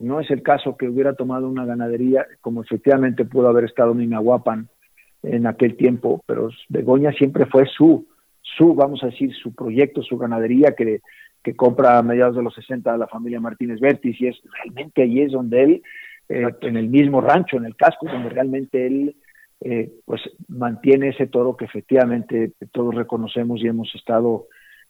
no 0.00 0.18
es 0.18 0.28
el 0.32 0.42
caso 0.42 0.76
que 0.76 0.88
hubiera 0.88 1.14
tomado 1.14 1.46
una 1.48 1.64
ganadería, 1.64 2.26
como 2.40 2.62
efectivamente 2.62 3.24
pudo 3.24 3.46
haber 3.48 3.66
estado 3.66 3.94
Minahuapan 3.94 4.68
en 5.22 5.46
aquel 5.46 5.76
tiempo, 5.76 6.24
pero 6.26 6.48
Begoña 6.68 7.12
siempre 7.12 7.46
fue 7.46 7.66
su, 7.66 8.04
su, 8.44 8.74
vamos 8.74 9.02
a 9.02 9.06
decir, 9.06 9.34
su 9.34 9.54
proyecto, 9.54 10.02
su 10.02 10.18
ganadería 10.18 10.74
que, 10.76 11.00
que 11.42 11.56
compra 11.56 11.98
a 11.98 12.02
mediados 12.02 12.36
de 12.36 12.42
los 12.42 12.54
60 12.54 12.96
la 12.96 13.08
familia 13.08 13.40
Martínez 13.40 13.80
Vértiz 13.80 14.20
y 14.20 14.28
es 14.28 14.40
realmente 14.52 15.02
allí 15.02 15.22
es 15.22 15.32
donde 15.32 15.62
él, 15.62 15.82
eh, 16.28 16.48
en 16.60 16.76
el 16.76 16.88
mismo 16.88 17.20
rancho, 17.20 17.56
en 17.56 17.64
el 17.64 17.76
casco, 17.76 18.06
donde 18.06 18.28
realmente 18.28 18.86
él 18.86 19.16
eh, 19.60 19.92
pues 20.04 20.20
mantiene 20.48 21.08
ese 21.08 21.26
toro 21.26 21.56
que 21.56 21.64
efectivamente 21.64 22.52
todos 22.70 22.94
reconocemos 22.94 23.62
y 23.62 23.68
hemos 23.68 23.94
estado 23.94 24.46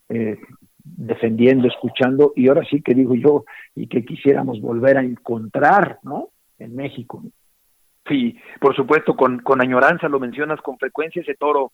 eh, 0.08 0.38
defendiendo, 0.84 1.68
escuchando, 1.68 2.32
y 2.36 2.48
ahora 2.48 2.64
sí 2.68 2.82
que 2.82 2.94
digo 2.94 3.14
yo, 3.14 3.44
y 3.74 3.86
que 3.86 4.04
quisiéramos 4.04 4.60
volver 4.60 4.98
a 4.98 5.02
encontrar, 5.02 5.98
¿no? 6.02 6.28
En 6.58 6.76
México. 6.76 7.22
Sí, 8.06 8.36
por 8.60 8.76
supuesto, 8.76 9.16
con, 9.16 9.38
con 9.38 9.62
añoranza 9.62 10.08
lo 10.08 10.20
mencionas 10.20 10.60
con 10.60 10.76
frecuencia, 10.78 11.22
ese 11.22 11.34
toro 11.34 11.72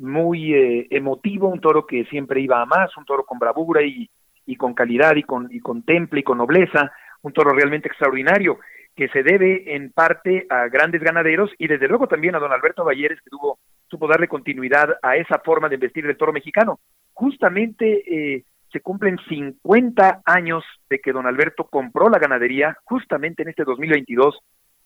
muy 0.00 0.54
eh, 0.54 0.86
emotivo, 0.90 1.48
un 1.48 1.60
toro 1.60 1.86
que 1.86 2.04
siempre 2.06 2.40
iba 2.40 2.60
a 2.60 2.66
más, 2.66 2.96
un 2.96 3.04
toro 3.04 3.24
con 3.24 3.38
bravura 3.38 3.82
y, 3.82 4.08
y 4.46 4.56
con 4.56 4.74
calidad 4.74 5.14
y 5.16 5.22
con, 5.22 5.48
y 5.50 5.60
con 5.60 5.82
temple 5.82 6.20
y 6.20 6.22
con 6.22 6.38
nobleza, 6.38 6.90
un 7.22 7.32
toro 7.32 7.52
realmente 7.52 7.88
extraordinario, 7.88 8.58
que 8.96 9.08
se 9.08 9.22
debe 9.22 9.74
en 9.74 9.92
parte 9.92 10.46
a 10.48 10.68
grandes 10.68 11.02
ganaderos 11.02 11.50
y 11.58 11.68
desde 11.68 11.88
luego 11.88 12.06
también 12.06 12.34
a 12.34 12.38
don 12.38 12.52
Alberto 12.52 12.84
Valleres, 12.84 13.20
que 13.20 13.30
tuvo, 13.30 13.58
supo 13.88 14.08
darle 14.08 14.28
continuidad 14.28 14.96
a 15.02 15.16
esa 15.16 15.38
forma 15.38 15.68
de 15.68 15.76
vestir 15.76 16.06
del 16.06 16.16
toro 16.16 16.32
mexicano. 16.32 16.80
Justamente 17.12 18.02
eh, 18.06 18.44
se 18.72 18.80
cumplen 18.80 19.18
50 19.28 20.22
años 20.24 20.64
de 20.88 20.98
que 20.98 21.12
don 21.12 21.26
Alberto 21.26 21.64
compró 21.64 22.08
la 22.08 22.18
ganadería, 22.18 22.76
justamente 22.84 23.42
en 23.42 23.50
este 23.50 23.64
2022, 23.64 24.38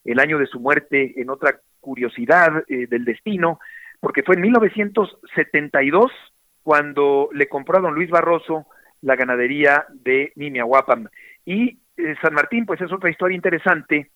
el 0.04 0.18
año 0.18 0.38
de 0.38 0.46
su 0.46 0.60
muerte, 0.60 1.20
en 1.20 1.30
otra 1.30 1.60
curiosidad 1.80 2.64
eh, 2.68 2.86
del 2.86 3.04
destino, 3.04 3.58
porque 4.04 4.22
fue 4.22 4.34
en 4.34 4.42
1972 4.42 6.12
cuando 6.62 7.30
le 7.32 7.48
compró 7.48 7.78
a 7.78 7.80
don 7.80 7.94
Luis 7.94 8.10
Barroso 8.10 8.66
la 9.00 9.16
ganadería 9.16 9.86
de 9.94 10.30
Mimiahuapan. 10.36 11.08
Y 11.46 11.78
eh, 11.96 12.14
San 12.20 12.34
Martín, 12.34 12.66
pues 12.66 12.82
es 12.82 12.92
otra 12.92 13.08
historia 13.08 13.34
interesante, 13.34 14.10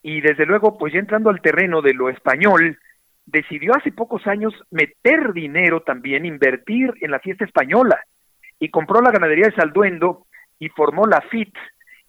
y 0.00 0.20
desde 0.20 0.46
luego, 0.46 0.78
pues 0.78 0.92
ya 0.92 1.00
entrando 1.00 1.28
al 1.28 1.40
terreno 1.40 1.82
de 1.82 1.92
lo 1.92 2.08
español, 2.08 2.78
decidió 3.26 3.74
hace 3.74 3.90
pocos 3.90 4.28
años 4.28 4.54
meter 4.70 5.32
dinero 5.32 5.80
también, 5.80 6.24
invertir 6.24 6.94
en 7.00 7.10
la 7.10 7.18
fiesta 7.18 7.44
española, 7.44 7.98
y 8.60 8.68
compró 8.68 9.00
la 9.00 9.10
ganadería 9.10 9.46
de 9.46 9.56
Salduendo 9.56 10.26
y 10.60 10.68
formó 10.68 11.04
la 11.04 11.20
FIT, 11.20 11.52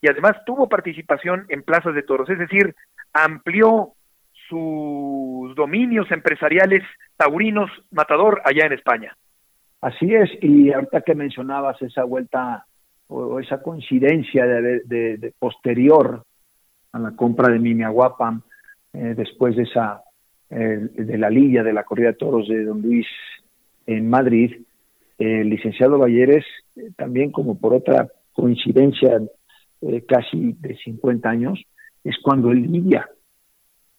y 0.01 0.07
además 0.07 0.33
tuvo 0.45 0.69
participación 0.69 1.47
en 1.49 1.63
plazas 1.63 1.95
de 1.95 2.03
toros, 2.03 2.29
es 2.29 2.37
decir, 2.37 2.75
amplió 3.11 3.93
sus 4.49 5.55
dominios 5.55 6.09
empresariales 6.11 6.83
taurinos 7.17 7.69
matador 7.91 8.41
allá 8.45 8.65
en 8.65 8.73
España. 8.73 9.15
Así 9.81 10.13
es, 10.13 10.29
y 10.41 10.71
ahorita 10.71 11.01
que 11.01 11.15
mencionabas 11.15 11.81
esa 11.81 12.03
vuelta 12.03 12.65
o 13.07 13.39
esa 13.39 13.61
coincidencia 13.61 14.45
de, 14.45 14.81
de, 14.85 15.33
posterior 15.37 16.23
a 16.93 16.99
la 16.99 17.11
compra 17.11 17.51
de 17.51 17.59
Mimiahuapan, 17.59 18.41
eh, 18.93 19.13
después 19.15 19.55
de 19.55 19.63
esa 19.63 20.03
eh, 20.55 20.87
de 20.93 21.17
la 21.17 21.31
liga 21.31 21.63
de 21.63 21.73
la 21.73 21.83
corrida 21.83 22.09
de 22.09 22.13
toros 22.13 22.47
de 22.47 22.63
Don 22.63 22.79
Luis 22.79 23.07
en 23.87 24.07
Madrid, 24.07 24.53
eh, 25.17 25.41
el 25.41 25.49
licenciado 25.49 25.97
Valleres, 25.97 26.45
eh, 26.75 26.91
también 26.95 27.31
como 27.31 27.57
por 27.57 27.73
otra 27.73 28.07
coincidencia 28.33 29.19
casi 30.07 30.55
de 30.59 30.77
50 30.77 31.27
años, 31.27 31.59
es 32.03 32.15
cuando 32.21 32.51
él 32.51 32.71
lidia, 32.71 33.09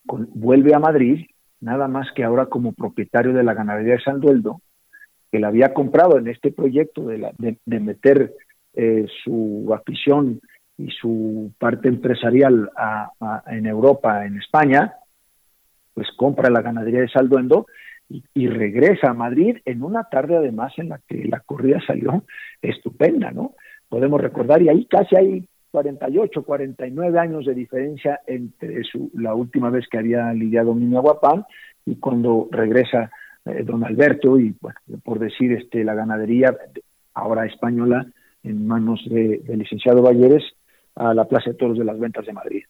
con, 0.06 0.28
vuelve 0.34 0.75
a 0.75 0.78
Madrid, 0.78 1.26
nada 1.61 1.88
más 1.88 2.11
que 2.12 2.25
ahora 2.25 2.46
como 2.46 2.73
propietario 2.73 3.32
de 3.32 3.44
la 3.44 3.54
ganadería 3.54 3.94
de 3.94 4.02
San 4.02 4.20
Dueldo, 4.20 4.61
que 5.30 5.40
la 5.40 5.49
había 5.49 5.75
comprado 5.75 6.18
en 6.18 6.28
este 6.28 6.52
proyecto 6.52 7.06
de, 7.06 7.18
la, 7.18 7.32
de, 7.38 7.58
de 7.64 7.80
meter 7.80 8.34
eh, 8.75 9.06
su 9.23 9.73
afición 9.75 10.40
y 10.76 10.90
su 10.90 11.52
parte 11.58 11.88
empresarial 11.88 12.70
a, 12.76 13.11
en 13.46 13.66
Europa, 13.66 14.26
en 14.26 14.37
España, 14.38 14.94
pues 15.94 16.08
compra 16.16 16.50
la 16.50 16.62
ganadería 16.62 17.00
de 17.00 17.08
Salduendo 17.08 17.66
y, 18.08 18.25
y, 18.34 18.49
regresa 18.49 19.11
a 19.11 19.14
Madrid 19.14 19.58
en 19.64 19.82
una 19.82 20.04
tarde 20.04 20.37
además 20.37 20.73
en 20.76 20.88
la 20.88 21.00
que 21.06 21.25
la 21.25 21.40
corrida 21.40 21.80
salió 21.87 22.25
estupenda, 22.61 23.30
¿no? 23.30 23.54
Podemos 23.88 24.20
recordar, 24.20 24.61
y 24.61 24.68
ahí 24.68 24.87
casi 24.87 25.16
hay 25.16 25.49
48, 25.75 26.45
49 26.45 27.19
años 27.19 27.45
de 27.47 27.52
diferencia 27.52 28.21
entre 28.28 28.85
su, 28.85 29.11
la 29.14 29.35
última 29.35 29.71
vez 29.71 29.88
que 29.90 29.99
había 29.99 30.33
lidiado 30.33 30.73
Guapán 30.73 31.45
y 31.85 31.97
cuando 31.97 32.47
regresa 32.52 33.11
eh, 33.45 33.64
don 33.64 33.83
Alberto 33.83 34.38
y, 34.38 34.54
bueno, 34.61 34.78
por 35.02 35.19
decir, 35.19 35.50
este, 35.50 35.83
la 35.83 35.95
ganadería 35.95 36.57
ahora 37.14 37.45
española 37.45 38.07
en 38.45 38.69
manos 38.69 39.02
del 39.11 39.43
licenciado 39.49 40.00
Valleres 40.00 40.45
a 40.95 41.12
la 41.12 41.25
Plaza 41.25 41.50
de 41.50 41.57
Toros 41.57 41.76
de 41.76 41.85
las 41.85 41.99
Ventas 41.99 42.25
de 42.25 42.33
Madrid. 42.33 42.62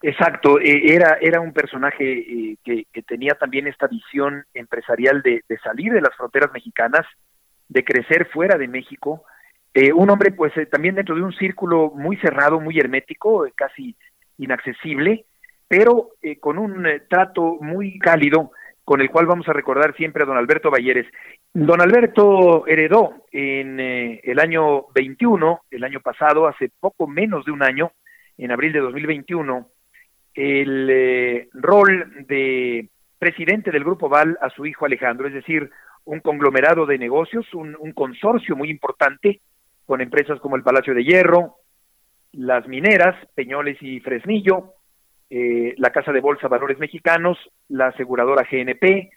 Exacto, 0.00 0.58
eh, 0.58 0.94
era, 0.94 1.18
era 1.20 1.42
un 1.42 1.52
personaje 1.52 2.18
eh, 2.18 2.56
que, 2.64 2.86
tenía 3.02 3.34
también 3.34 3.66
esta 3.66 3.88
visión 3.88 4.46
empresarial 4.54 5.20
de, 5.20 5.42
salir 5.62 5.92
de 5.92 6.00
las 6.00 6.16
fronteras 6.16 6.50
mexicanas, 6.54 7.04
de 7.68 7.84
crecer 7.84 8.26
fuera 8.32 8.56
de 8.56 8.68
México, 8.68 9.24
eh, 9.76 9.92
un 9.92 10.10
hombre 10.10 10.32
pues 10.32 10.52
también 10.70 10.94
dentro 10.94 11.14
de 11.14 11.22
un 11.22 11.32
círculo 11.32 11.92
muy 11.94 12.16
cerrado, 12.16 12.60
muy 12.60 12.78
hermético, 12.78 13.46
casi 13.54 13.94
inaccesible, 14.38 15.24
pero 15.68 16.10
con 16.40 16.58
un 16.58 16.86
trato 17.08 17.58
muy 17.60 17.98
cálido 17.98 18.52
con 18.84 19.00
el 19.00 19.10
cual 19.10 19.26
vamos 19.26 19.48
a 19.48 19.52
recordar 19.52 19.96
siempre 19.96 20.22
a 20.22 20.26
don 20.26 20.36
Alberto 20.36 20.70
Valleres. 20.70 21.06
Don 21.52 21.80
Alberto 21.80 22.66
heredó 22.66 23.24
en 23.32 23.80
el 23.80 24.38
año 24.38 24.86
21, 24.94 25.60
el 25.70 25.84
año 25.84 26.00
pasado, 26.00 26.46
hace 26.46 26.70
poco 26.78 27.08
menos 27.08 27.44
de 27.44 27.52
un 27.52 27.64
año, 27.64 27.92
en 28.38 28.52
abril 28.52 28.72
de 28.72 28.80
2021, 28.80 29.68
el 30.36 30.88
eh, 30.90 31.48
rol 31.54 32.26
de 32.28 32.88
presidente 33.18 33.70
del 33.70 33.84
Grupo 33.84 34.08
Val 34.08 34.38
a 34.40 34.50
su 34.50 34.66
hijo 34.66 34.84
Alejandro, 34.84 35.26
es 35.26 35.34
decir, 35.34 35.70
un 36.04 36.20
conglomerado 36.20 36.86
de 36.86 36.98
negocios, 36.98 37.52
un, 37.54 37.74
consorcio 37.92 38.54
muy 38.54 38.70
importante 38.70 39.40
con 39.86 40.00
empresas 40.00 40.40
como 40.40 40.56
el 40.56 40.62
Palacio 40.62 40.94
de 40.94 41.04
Hierro, 41.04 41.56
las 42.32 42.66
mineras, 42.66 43.16
Peñoles 43.34 43.78
y 43.80 44.00
Fresnillo, 44.00 44.74
eh, 45.30 45.74
la 45.78 45.90
Casa 45.90 46.12
de 46.12 46.20
Bolsa 46.20 46.48
Valores 46.48 46.78
Mexicanos, 46.78 47.38
la 47.68 47.88
aseguradora 47.88 48.46
GNP, 48.50 49.10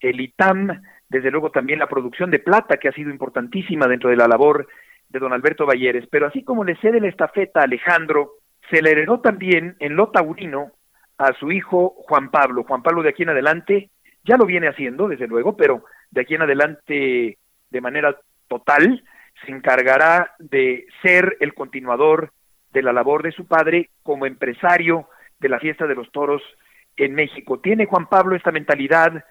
el 0.00 0.20
ITAM, 0.20 0.82
desde 1.08 1.30
luego 1.30 1.50
también 1.50 1.78
la 1.78 1.88
producción 1.88 2.30
de 2.30 2.40
plata, 2.40 2.76
que 2.76 2.88
ha 2.88 2.92
sido 2.92 3.10
importantísima 3.10 3.86
dentro 3.86 4.10
de 4.10 4.16
la 4.16 4.28
labor 4.28 4.68
de 5.08 5.18
don 5.18 5.32
Alberto 5.32 5.64
Valleres. 5.66 6.06
Pero 6.10 6.26
así 6.26 6.42
como 6.42 6.64
le 6.64 6.76
cede 6.76 7.00
la 7.00 7.08
estafeta 7.08 7.60
a 7.60 7.64
Alejandro, 7.64 8.32
se 8.70 8.82
le 8.82 8.90
heredó 8.90 9.20
también 9.20 9.76
en 9.78 9.96
lo 9.96 10.08
taurino 10.10 10.72
a 11.18 11.32
su 11.34 11.50
hijo 11.52 11.94
Juan 12.08 12.30
Pablo. 12.30 12.64
Juan 12.64 12.82
Pablo 12.82 13.02
de 13.02 13.10
aquí 13.10 13.22
en 13.22 13.30
adelante 13.30 13.90
ya 14.24 14.36
lo 14.36 14.44
viene 14.44 14.68
haciendo, 14.68 15.08
desde 15.08 15.28
luego, 15.28 15.56
pero 15.56 15.84
de 16.10 16.20
aquí 16.20 16.34
en 16.34 16.42
adelante 16.42 17.38
de 17.70 17.80
manera 17.80 18.16
total 18.48 19.02
se 19.44 19.52
encargará 19.52 20.34
de 20.38 20.86
ser 21.02 21.36
el 21.40 21.54
continuador 21.54 22.32
de 22.72 22.82
la 22.82 22.92
labor 22.92 23.22
de 23.22 23.32
su 23.32 23.46
padre 23.46 23.90
como 24.02 24.26
empresario 24.26 25.08
de 25.38 25.48
la 25.48 25.58
fiesta 25.58 25.86
de 25.86 25.94
los 25.94 26.10
toros 26.10 26.42
en 26.96 27.14
México. 27.14 27.60
Tiene 27.60 27.86
Juan 27.86 28.08
Pablo 28.08 28.36
esta 28.36 28.52
mentalidad, 28.52 29.24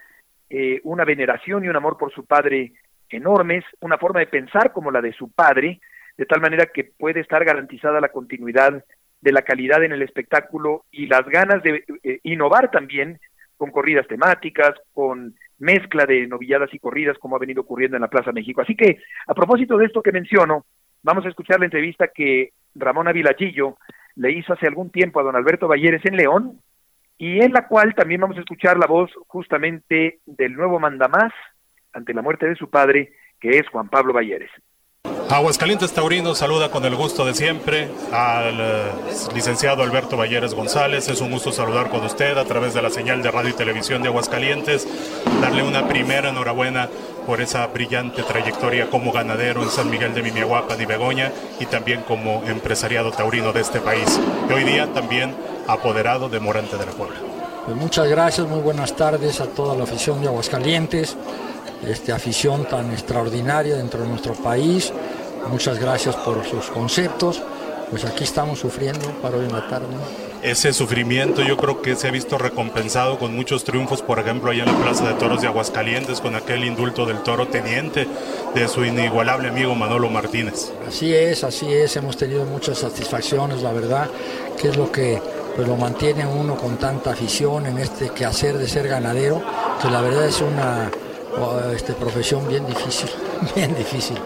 eh, 0.49 0.79
una 0.83 1.05
veneración 1.05 1.65
y 1.65 1.67
un 1.67 1.75
amor 1.75 1.97
por 1.97 2.13
su 2.13 2.25
padre 2.25 2.73
enormes, 3.09 3.63
una 3.81 3.97
forma 3.97 4.19
de 4.19 4.27
pensar 4.27 4.71
como 4.71 4.91
la 4.91 5.01
de 5.01 5.13
su 5.13 5.31
padre, 5.31 5.79
de 6.17 6.25
tal 6.25 6.41
manera 6.41 6.67
que 6.67 6.83
puede 6.83 7.19
estar 7.19 7.43
garantizada 7.43 7.99
la 7.99 8.09
continuidad 8.09 8.83
de 9.21 9.31
la 9.31 9.41
calidad 9.41 9.83
en 9.83 9.91
el 9.91 10.01
espectáculo 10.01 10.83
y 10.91 11.07
las 11.07 11.25
ganas 11.25 11.63
de 11.63 11.83
eh, 12.03 12.19
innovar 12.23 12.69
también 12.71 13.19
con 13.57 13.71
corridas 13.71 14.07
temáticas, 14.07 14.73
con 14.93 15.35
mezcla 15.59 16.05
de 16.05 16.27
novilladas 16.27 16.73
y 16.73 16.79
corridas 16.79 17.17
como 17.17 17.35
ha 17.35 17.39
venido 17.39 17.61
ocurriendo 17.61 17.97
en 17.97 18.01
la 18.01 18.09
Plaza 18.09 18.31
México. 18.31 18.61
Así 18.61 18.75
que, 18.75 18.99
a 19.27 19.33
propósito 19.33 19.77
de 19.77 19.85
esto 19.85 20.01
que 20.01 20.11
menciono, 20.11 20.65
vamos 21.03 21.25
a 21.25 21.29
escuchar 21.29 21.59
la 21.59 21.65
entrevista 21.65 22.09
que 22.13 22.51
Ramón 22.75 23.07
Avilachillo 23.07 23.77
le 24.15 24.31
hizo 24.31 24.53
hace 24.53 24.67
algún 24.67 24.89
tiempo 24.89 25.19
a 25.19 25.23
don 25.23 25.35
Alberto 25.35 25.67
Valleres 25.67 26.01
en 26.05 26.17
León, 26.17 26.59
y 27.17 27.41
en 27.41 27.53
la 27.53 27.67
cual 27.67 27.95
también 27.95 28.21
vamos 28.21 28.37
a 28.37 28.41
escuchar 28.41 28.77
la 28.77 28.87
voz 28.87 29.11
justamente 29.27 30.19
del 30.25 30.53
nuevo 30.53 30.79
mandamás 30.79 31.31
ante 31.93 32.13
la 32.13 32.21
muerte 32.21 32.47
de 32.47 32.55
su 32.55 32.69
padre, 32.69 33.13
que 33.39 33.51
es 33.51 33.67
Juan 33.69 33.87
Pablo 33.87 34.13
Valleres. 34.13 34.51
Aguascalientes 35.29 35.91
Taurino 35.91 36.35
saluda 36.35 36.69
con 36.69 36.85
el 36.85 36.95
gusto 36.95 37.25
de 37.25 37.33
siempre 37.33 37.89
al 38.11 38.59
eh, 38.59 38.83
licenciado 39.33 39.81
Alberto 39.81 40.17
Valleres 40.17 40.53
González. 40.53 41.09
Es 41.09 41.19
un 41.19 41.31
gusto 41.31 41.51
saludar 41.51 41.89
con 41.89 42.05
usted 42.05 42.37
a 42.37 42.45
través 42.45 42.75
de 42.75 42.83
la 42.83 42.91
señal 42.91 43.23
de 43.23 43.31
radio 43.31 43.49
y 43.49 43.53
televisión 43.53 44.03
de 44.03 44.09
Aguascalientes. 44.09 44.87
Darle 45.41 45.63
una 45.63 45.87
primera 45.87 46.29
enhorabuena 46.29 46.89
por 47.25 47.41
esa 47.41 47.65
brillante 47.65 48.21
trayectoria 48.21 48.87
como 48.91 49.11
ganadero 49.11 49.63
en 49.63 49.69
San 49.71 49.89
Miguel 49.89 50.13
de 50.13 50.21
Mimiaguapan 50.21 50.79
y 50.79 50.85
Begoña 50.85 51.31
y 51.59 51.65
también 51.65 52.03
como 52.03 52.43
empresariado 52.45 53.11
taurino 53.11 53.51
de 53.51 53.61
este 53.61 53.81
país. 53.81 54.19
Hoy 54.53 54.63
día 54.63 54.93
también 54.93 55.35
apoderado 55.67 56.29
de 56.29 56.39
Morante 56.39 56.77
de 56.77 56.85
la 56.85 56.91
Puebla. 56.91 57.17
Pues 57.65 57.75
muchas 57.75 58.07
gracias, 58.07 58.47
muy 58.47 58.59
buenas 58.59 58.95
tardes 58.95 59.41
a 59.41 59.47
toda 59.47 59.75
la 59.75 59.85
afición 59.85 60.21
de 60.21 60.27
Aguascalientes 60.27 61.17
este, 61.83 62.11
afición 62.11 62.65
tan 62.65 62.91
extraordinaria 62.91 63.75
dentro 63.75 64.01
de 64.01 64.09
nuestro 64.09 64.33
país. 64.33 64.91
Muchas 65.49 65.79
gracias 65.79 66.15
por 66.15 66.43
sus 66.45 66.65
conceptos. 66.67 67.41
Pues 67.89 68.03
aquí 68.03 68.23
estamos 68.23 68.59
sufriendo 68.59 69.07
para 69.21 69.37
hoy 69.37 69.45
en 69.45 69.53
la 69.53 69.67
tarde. 69.67 69.87
Ese 70.41 70.73
sufrimiento 70.73 71.41
yo 71.41 71.57
creo 71.57 71.81
que 71.81 71.95
se 71.95 72.07
ha 72.07 72.11
visto 72.11 72.37
recompensado 72.37 73.17
con 73.17 73.35
muchos 73.35 73.63
triunfos, 73.63 74.01
por 74.01 74.19
ejemplo, 74.19 74.51
allá 74.51 74.63
en 74.63 74.71
la 74.71 74.77
Plaza 74.77 75.07
de 75.07 75.13
Toros 75.15 75.41
de 75.41 75.47
Aguascalientes, 75.47 76.19
con 76.21 76.35
aquel 76.35 76.63
indulto 76.63 77.05
del 77.05 77.23
toro 77.23 77.47
teniente 77.47 78.07
de 78.53 78.67
su 78.67 78.83
inigualable 78.83 79.49
amigo 79.49 79.73
Manolo 79.75 80.09
Martínez. 80.09 80.71
Así 80.87 81.13
es, 81.13 81.43
así 81.43 81.71
es, 81.73 81.95
hemos 81.95 82.17
tenido 82.17 82.45
muchas 82.45 82.79
satisfacciones, 82.79 83.61
la 83.61 83.71
verdad, 83.71 84.09
que 84.59 84.69
es 84.69 84.77
lo 84.77 84.91
que 84.91 85.21
pues, 85.55 85.67
lo 85.67 85.77
mantiene 85.77 86.27
uno 86.27 86.55
con 86.55 86.77
tanta 86.77 87.11
afición 87.11 87.65
en 87.65 87.79
este 87.79 88.09
quehacer 88.09 88.57
de 88.57 88.67
ser 88.67 88.87
ganadero, 88.87 89.41
que 89.81 89.89
la 89.89 90.01
verdad 90.01 90.27
es 90.27 90.41
una 90.41 90.91
este, 91.73 91.93
profesión 91.93 92.47
bien 92.47 92.65
difícil, 92.65 93.09
bien 93.55 93.75
difícil, 93.75 94.17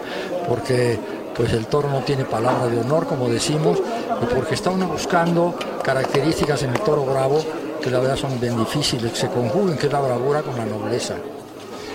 porque 0.48 0.98
pues 1.34 1.52
el 1.52 1.66
toro 1.66 1.88
no 1.88 2.00
tiene 2.00 2.24
palabra 2.24 2.66
de 2.66 2.80
honor, 2.80 3.06
como 3.06 3.28
decimos, 3.28 3.78
y 4.22 4.34
porque 4.34 4.54
está 4.54 4.70
uno 4.70 4.86
buscando 4.86 5.54
características 5.82 6.62
en 6.62 6.70
el 6.70 6.80
toro 6.80 7.04
bravo 7.04 7.40
que 7.80 7.90
la 7.90 7.98
verdad 7.98 8.16
son 8.16 8.38
bien 8.38 8.56
difíciles, 8.58 9.12
que 9.12 9.18
se 9.18 9.28
conjuguen, 9.28 9.78
que 9.78 9.86
es 9.86 9.92
la 9.92 10.00
bravura 10.00 10.42
con 10.42 10.56
la 10.56 10.66
nobleza. 10.66 11.14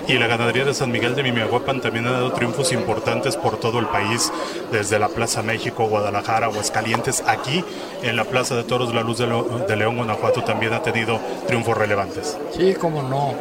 Y 0.07 0.19
la 0.19 0.27
ganadería 0.27 0.65
de 0.65 0.73
San 0.75 0.91
Miguel 0.91 1.15
de 1.15 1.23
Mimiahuapan 1.23 1.81
también 1.81 2.05
ha 2.05 2.11
dado 2.11 2.31
triunfos 2.31 2.71
importantes 2.71 3.35
por 3.37 3.57
todo 3.57 3.79
el 3.79 3.87
país, 3.87 4.31
desde 4.71 4.99
la 4.99 5.07
Plaza 5.07 5.41
México, 5.41 5.87
Guadalajara, 5.87 6.45
Aguascalientes. 6.45 7.23
Aquí, 7.25 7.63
en 8.03 8.15
la 8.15 8.23
Plaza 8.25 8.55
de 8.55 8.63
Toros 8.63 8.93
La 8.93 9.01
Luz 9.01 9.17
de, 9.17 9.75
León, 9.75 9.97
Guanajuato, 9.97 10.43
también 10.43 10.73
ha 10.73 10.83
tenido 10.83 11.19
triunfos 11.47 11.75
relevantes. 11.75 12.37
Sí, 12.55 12.75
cómo 12.79 13.01
no. 13.01 13.33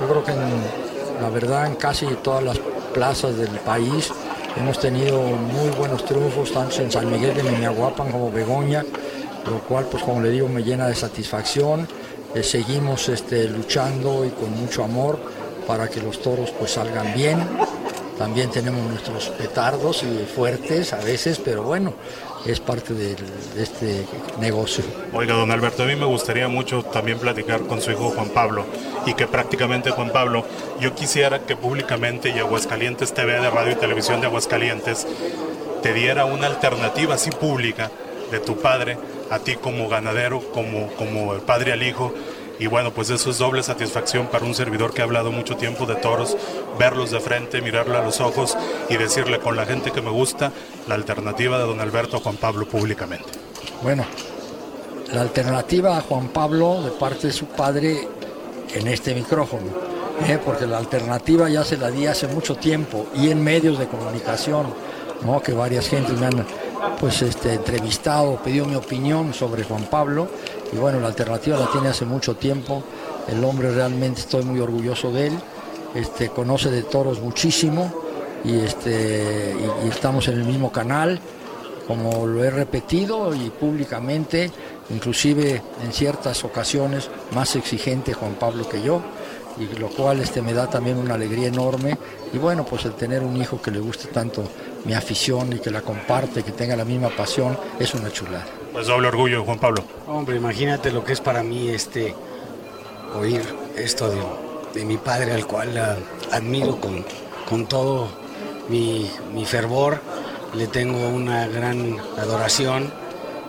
Yo 0.00 0.08
creo 0.08 0.24
que 0.24 0.32
en 0.32 0.85
la 1.20 1.30
verdad, 1.30 1.66
en 1.66 1.76
casi 1.76 2.06
todas 2.22 2.42
las 2.42 2.58
plazas 2.92 3.36
del 3.36 3.50
país 3.60 4.12
hemos 4.56 4.78
tenido 4.80 5.20
muy 5.20 5.68
buenos 5.76 6.04
triunfos, 6.04 6.52
tanto 6.52 6.80
en 6.82 6.90
San 6.90 7.10
Miguel 7.10 7.34
de 7.34 7.42
Miñahuapan 7.42 8.10
como 8.10 8.30
Begoña, 8.30 8.84
lo 9.46 9.60
cual, 9.60 9.86
pues 9.90 10.02
como 10.02 10.20
le 10.20 10.30
digo, 10.30 10.48
me 10.48 10.62
llena 10.62 10.88
de 10.88 10.94
satisfacción. 10.94 11.86
Eh, 12.34 12.42
seguimos 12.42 13.08
este, 13.08 13.48
luchando 13.48 14.24
y 14.24 14.30
con 14.30 14.50
mucho 14.58 14.84
amor 14.84 15.18
para 15.66 15.88
que 15.88 16.00
los 16.00 16.20
toros 16.20 16.50
pues 16.58 16.72
salgan 16.72 17.14
bien. 17.14 17.38
También 18.18 18.50
tenemos 18.50 18.82
nuestros 18.88 19.28
petardos 19.30 20.02
y 20.02 20.24
fuertes 20.24 20.92
a 20.92 20.98
veces, 20.98 21.38
pero 21.42 21.62
bueno, 21.62 21.92
es 22.46 22.60
parte 22.60 22.94
de, 22.94 23.16
este 23.58 24.06
negocio. 24.40 24.84
Oiga, 25.12 25.34
don 25.34 25.50
Alberto, 25.50 25.82
a 25.82 25.86
mí 25.86 25.96
me 25.96 26.06
gustaría 26.06 26.48
mucho 26.48 26.82
también 26.82 27.18
platicar 27.18 27.62
con 27.62 27.80
su 27.80 27.90
hijo 27.90 28.10
Juan 28.10 28.28
Pablo 28.30 28.64
y 29.04 29.14
que 29.14 29.26
prácticamente 29.26 29.90
Juan 29.90 30.10
Pablo, 30.10 30.44
yo 30.80 30.94
quisiera 30.94 31.40
que 31.40 31.56
públicamente 31.56 32.30
y 32.30 32.38
Aguascalientes 32.38 33.12
TV 33.14 33.40
de 33.40 33.50
Radio 33.50 33.72
y 33.72 33.76
Televisión 33.76 34.20
de 34.20 34.28
Aguascalientes 34.28 35.06
te 35.82 35.92
diera 35.92 36.24
una 36.24 36.46
alternativa 36.46 37.14
así 37.14 37.30
pública 37.30 37.90
de 38.30 38.40
tu 38.40 38.56
padre 38.56 38.98
a 39.30 39.38
ti 39.38 39.56
como 39.56 39.88
ganadero, 39.88 40.40
como, 40.52 40.88
como 40.94 41.34
el 41.34 41.40
padre 41.40 41.72
al 41.72 41.82
hijo 41.82 42.14
y 42.58 42.66
bueno, 42.66 42.92
pues 42.92 43.10
eso 43.10 43.30
es 43.30 43.38
doble 43.38 43.62
satisfacción 43.62 44.28
para 44.28 44.44
un 44.44 44.54
servidor 44.54 44.94
que 44.94 45.02
ha 45.02 45.04
hablado 45.04 45.30
mucho 45.30 45.56
tiempo 45.56 45.86
de 45.86 45.96
toros, 45.96 46.36
verlos 46.78 47.10
de 47.10 47.20
frente, 47.20 47.60
mirarle 47.60 47.96
a 47.96 48.02
los 48.02 48.20
ojos 48.20 48.56
y 48.88 48.96
decirle 48.96 49.38
con 49.38 49.56
la 49.56 49.66
gente 49.66 49.90
que 49.90 50.00
me 50.00 50.10
gusta 50.10 50.52
la 50.88 50.94
alternativa 50.94 51.58
de 51.58 51.64
don 51.64 51.80
Alberto 51.80 52.16
a 52.16 52.20
Juan 52.20 52.36
Pablo 52.36 52.66
públicamente. 52.66 53.26
Bueno, 53.82 54.06
la 55.12 55.20
alternativa 55.20 55.98
a 55.98 56.00
Juan 56.00 56.28
Pablo 56.28 56.82
de 56.82 56.90
parte 56.92 57.28
de 57.28 57.32
su 57.32 57.46
padre 57.46 58.08
en 58.74 58.88
este 58.88 59.14
micrófono, 59.14 59.66
¿eh? 60.26 60.38
porque 60.42 60.66
la 60.66 60.78
alternativa 60.78 61.48
ya 61.48 61.62
se 61.62 61.76
la 61.76 61.90
di 61.90 62.06
hace 62.06 62.26
mucho 62.26 62.56
tiempo 62.56 63.06
y 63.14 63.30
en 63.30 63.42
medios 63.42 63.78
de 63.78 63.86
comunicación, 63.86 64.66
¿no? 65.24 65.42
que 65.42 65.52
varias 65.52 65.88
gentes 65.88 66.18
me 66.18 66.26
han 66.26 66.46
pues, 66.98 67.22
este, 67.22 67.54
entrevistado, 67.54 68.36
pedido 68.36 68.66
mi 68.66 68.74
opinión 68.74 69.34
sobre 69.34 69.62
Juan 69.64 69.84
Pablo 69.84 70.28
y 70.72 70.76
bueno, 70.76 71.00
la 71.00 71.08
alternativa 71.08 71.58
la 71.58 71.70
tiene 71.70 71.88
hace 71.88 72.04
mucho 72.04 72.36
tiempo. 72.36 72.82
El 73.28 73.42
hombre 73.44 73.72
realmente 73.72 74.20
estoy 74.20 74.44
muy 74.44 74.60
orgulloso 74.60 75.12
de 75.12 75.28
él. 75.28 75.38
Este, 75.94 76.28
conoce 76.28 76.70
de 76.70 76.82
toros 76.82 77.20
muchísimo 77.20 77.92
y, 78.44 78.58
este, 78.58 79.54
y, 79.84 79.88
estamos 79.88 80.28
en 80.28 80.34
el 80.34 80.44
mismo 80.44 80.70
canal, 80.70 81.18
como 81.86 82.26
lo 82.26 82.44
he 82.44 82.50
repetido 82.50 83.34
y 83.34 83.48
públicamente, 83.50 84.50
inclusive 84.90 85.62
en 85.82 85.92
ciertas 85.92 86.44
ocasiones 86.44 87.08
más 87.34 87.56
exigente 87.56 88.12
Juan 88.12 88.34
Pablo 88.34 88.68
que 88.68 88.82
yo, 88.82 89.00
y 89.58 89.78
lo 89.78 89.88
cual 89.88 90.20
este, 90.20 90.42
me 90.42 90.52
da 90.52 90.68
también 90.68 90.98
una 90.98 91.14
alegría 91.14 91.48
enorme. 91.48 91.96
Y 92.32 92.38
bueno, 92.38 92.66
pues 92.66 92.84
el 92.84 92.92
tener 92.92 93.22
un 93.22 93.36
hijo 93.36 93.62
que 93.62 93.70
le 93.70 93.78
guste 93.78 94.08
tanto 94.08 94.44
mi 94.84 94.92
afición 94.92 95.52
y 95.52 95.58
que 95.58 95.70
la 95.70 95.80
comparte, 95.80 96.42
que 96.42 96.52
tenga 96.52 96.76
la 96.76 96.84
misma 96.84 97.08
pasión, 97.08 97.56
es 97.78 97.94
una 97.94 98.10
chulada. 98.10 98.46
Pues 98.76 98.88
doble 98.88 99.08
orgullo, 99.08 99.42
Juan 99.42 99.58
Pablo. 99.58 99.82
Hombre, 100.06 100.36
imagínate 100.36 100.92
lo 100.92 101.02
que 101.02 101.14
es 101.14 101.20
para 101.22 101.42
mí 101.42 101.70
este 101.70 102.14
oír 103.18 103.40
esto 103.74 104.10
de, 104.74 104.84
mi 104.84 104.98
padre, 104.98 105.32
al 105.32 105.46
cual 105.46 105.70
uh, 105.70 106.34
admiro 106.34 106.78
con, 106.78 107.02
con 107.48 107.66
todo 107.66 108.06
mi, 108.68 109.10
mi 109.32 109.46
fervor, 109.46 109.98
le 110.54 110.66
tengo 110.66 111.08
una 111.08 111.48
gran 111.48 111.96
adoración, 112.18 112.92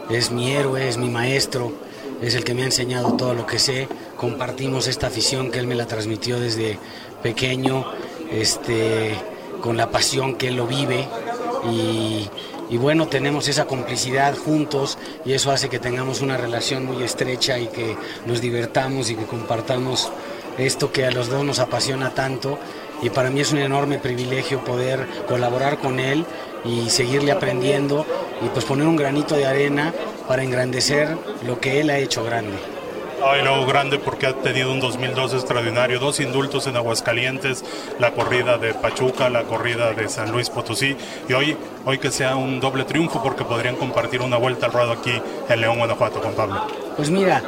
es 0.09 0.31
mi 0.31 0.53
héroe, 0.53 0.87
es 0.87 0.97
mi 0.97 1.09
maestro, 1.09 1.73
es 2.21 2.33
el 2.33 2.45
que 2.45 2.53
me 2.53 2.61
ha 2.61 2.65
enseñado 2.67 3.17
todo 3.17 3.33
lo 3.33 3.45
que 3.45 3.59
sé, 3.59 3.89
compartimos 4.15 4.87
esta 4.87 5.07
afición 5.07 5.51
que 5.51 5.59
él 5.59 5.67
me 5.67 5.75
la 5.75 5.87
transmitió 5.87 6.39
desde 6.39 6.79
pequeño, 7.21 7.85
este, 8.31 9.17
con 9.59 9.75
la 9.75 9.91
pasión 9.91 10.35
que 10.35 10.47
él 10.47 10.55
lo 10.55 10.67
vive. 10.67 11.05
Y, 11.69 12.29
y 12.69 12.77
bueno, 12.77 13.07
tenemos 13.07 13.47
esa 13.47 13.65
complicidad 13.65 14.35
juntos 14.35 14.97
y 15.25 15.33
eso 15.33 15.51
hace 15.51 15.69
que 15.69 15.79
tengamos 15.79 16.21
una 16.21 16.37
relación 16.37 16.85
muy 16.85 17.03
estrecha 17.03 17.57
y 17.59 17.67
que 17.67 17.95
nos 18.25 18.41
divertamos 18.41 19.09
y 19.09 19.15
que 19.15 19.25
compartamos 19.25 20.11
esto 20.57 20.91
que 20.91 21.05
a 21.05 21.11
los 21.11 21.29
dos 21.29 21.45
nos 21.45 21.59
apasiona 21.59 22.13
tanto 22.13 22.57
y 23.01 23.09
para 23.09 23.29
mí 23.29 23.41
es 23.41 23.51
un 23.51 23.59
enorme 23.59 23.99
privilegio 23.99 24.63
poder 24.63 25.05
colaborar 25.27 25.77
con 25.77 25.99
él 25.99 26.25
y 26.65 26.89
seguirle 26.89 27.31
aprendiendo 27.31 28.05
y 28.41 28.49
pues 28.49 28.65
poner 28.65 28.87
un 28.87 28.95
granito 28.95 29.35
de 29.35 29.45
arena 29.45 29.93
para 30.27 30.43
engrandecer 30.43 31.15
lo 31.45 31.59
que 31.59 31.79
él 31.79 31.89
ha 31.89 31.99
hecho 31.99 32.23
grande. 32.23 32.76
Ay, 33.23 33.41
luego 33.41 33.65
grande 33.65 33.97
porque 33.97 34.27
ha 34.27 34.33
tenido 34.33 34.71
un 34.71 34.79
2002 34.79 35.33
extraordinario, 35.33 35.99
dos 35.99 36.19
indultos 36.19 36.67
en 36.67 36.75
Aguascalientes, 36.75 37.63
la 37.99 38.11
corrida 38.11 38.57
de 38.57 38.75
Pachuca, 38.75 39.29
la 39.29 39.43
corrida 39.43 39.91
de 39.93 40.07
San 40.07 40.31
Luis 40.31 40.49
Potosí 40.51 40.95
y 41.27 41.33
hoy, 41.33 41.57
hoy 41.85 41.97
que 41.97 42.11
sea 42.11 42.35
un 42.35 42.59
doble 42.59 42.83
triunfo 42.83 43.21
porque 43.23 43.43
podrían 43.43 43.75
compartir 43.75 44.21
una 44.21 44.37
vuelta 44.37 44.67
al 44.67 44.73
ruedo 44.73 44.91
aquí 44.91 45.19
en 45.49 45.61
León, 45.61 45.79
Guanajuato, 45.79 46.19
Juan 46.19 46.33
Pablo. 46.35 46.67
Pues 46.95 47.09
mira, 47.09 47.41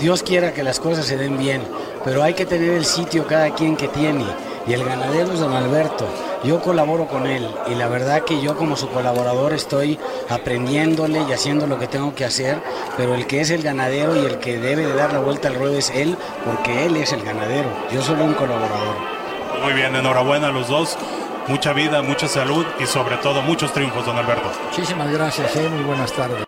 Dios 0.00 0.22
quiera 0.22 0.54
que 0.54 0.62
las 0.62 0.80
cosas 0.80 1.04
se 1.04 1.18
den 1.18 1.36
bien, 1.36 1.62
pero 2.02 2.22
hay 2.22 2.32
que 2.32 2.46
tener 2.46 2.70
el 2.70 2.86
sitio 2.86 3.26
cada 3.26 3.54
quien 3.54 3.76
que 3.76 3.88
tiene 3.88 4.24
y 4.66 4.72
el 4.72 4.84
ganadero 4.84 5.32
es 5.32 5.40
don 5.40 5.52
Alberto. 5.52 6.06
Yo 6.44 6.60
colaboro 6.60 7.06
con 7.06 7.26
él 7.26 7.48
y 7.68 7.74
la 7.74 7.88
verdad 7.88 8.24
que 8.24 8.42
yo 8.42 8.54
como 8.54 8.76
su 8.76 8.90
colaborador 8.90 9.54
estoy 9.54 9.98
aprendiéndole 10.28 11.22
y 11.22 11.32
haciendo 11.32 11.66
lo 11.66 11.78
que 11.78 11.86
tengo 11.86 12.14
que 12.14 12.26
hacer, 12.26 12.58
pero 12.98 13.14
el 13.14 13.26
que 13.26 13.40
es 13.40 13.50
el 13.50 13.62
ganadero 13.62 14.14
y 14.14 14.26
el 14.26 14.38
que 14.40 14.58
debe 14.58 14.84
de 14.84 14.94
dar 14.94 15.14
la 15.14 15.20
vuelta 15.20 15.48
al 15.48 15.54
ruedo 15.54 15.78
es 15.78 15.88
él, 15.88 16.16
porque 16.44 16.84
él 16.84 16.96
es 16.96 17.14
el 17.14 17.24
ganadero. 17.24 17.70
Yo 17.90 18.02
soy 18.02 18.20
un 18.20 18.34
colaborador. 18.34 18.96
Muy 19.62 19.72
bien, 19.72 19.96
enhorabuena 19.96 20.48
a 20.48 20.52
los 20.52 20.68
dos. 20.68 20.98
Mucha 21.48 21.72
vida, 21.72 22.02
mucha 22.02 22.28
salud 22.28 22.66
y 22.78 22.84
sobre 22.84 23.16
todo 23.16 23.40
muchos 23.40 23.72
triunfos, 23.72 24.04
don 24.04 24.18
Alberto. 24.18 24.50
Muchísimas 24.66 25.10
gracias, 25.10 25.56
¿eh? 25.56 25.68
muy 25.70 25.84
buenas 25.84 26.12
tardes. 26.12 26.44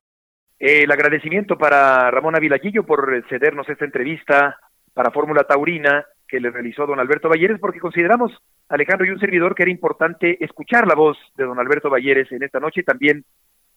El 0.59 0.91
agradecimiento 0.93 1.57
para 1.57 2.11
Ramón 2.11 2.37
Avilaguillo 2.37 2.85
por 2.85 3.25
cedernos 3.31 3.67
esta 3.69 3.87
entrevista 3.87 4.59
para 4.93 5.11
Fórmula 5.11 5.45
Taurina 5.45 6.05
que 6.29 6.41
le 6.41 6.51
realizó 6.51 6.87
don 6.87 7.01
Alberto 7.01 7.29
Valleres, 7.29 7.59
porque 7.61 7.81
consideramos, 7.81 8.33
Alejandro 8.69 9.07
y 9.07 9.11
un 9.11 9.21
servidor, 9.21 9.55
que 9.55 9.63
era 9.63 9.73
importante 9.73 10.43
escuchar 10.45 10.87
la 10.87 10.95
voz 10.95 11.17
de 11.37 11.45
don 11.45 11.59
Alberto 11.59 11.91
Valleres 11.91 12.31
en 12.33 12.43
esta 12.43 12.61
noche 12.61 12.81
y 12.81 12.85
también 12.85 13.25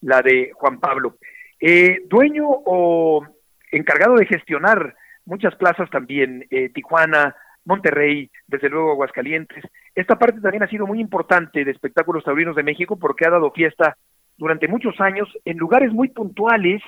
la 0.01 0.21
de 0.21 0.51
Juan 0.53 0.79
Pablo. 0.79 1.17
Eh, 1.59 2.03
dueño 2.07 2.45
o 2.47 3.25
encargado 3.71 4.15
de 4.15 4.25
gestionar 4.25 4.95
muchas 5.25 5.55
plazas 5.55 5.89
también, 5.89 6.45
eh, 6.49 6.69
Tijuana, 6.69 7.35
Monterrey, 7.65 8.31
desde 8.47 8.69
luego 8.69 8.91
Aguascalientes. 8.91 9.63
Esta 9.93 10.17
parte 10.17 10.41
también 10.41 10.63
ha 10.63 10.69
sido 10.69 10.87
muy 10.87 10.99
importante 10.99 11.63
de 11.63 11.71
espectáculos 11.71 12.23
taurinos 12.23 12.55
de 12.55 12.63
México 12.63 12.97
porque 12.97 13.25
ha 13.25 13.29
dado 13.29 13.51
fiesta 13.51 13.95
durante 14.37 14.67
muchos 14.67 14.99
años 15.01 15.29
en 15.45 15.57
lugares 15.57 15.91
muy 15.91 16.09
puntuales, 16.09 16.81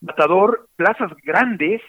Matador, 0.00 0.68
plazas 0.76 1.10
grandes, 1.24 1.80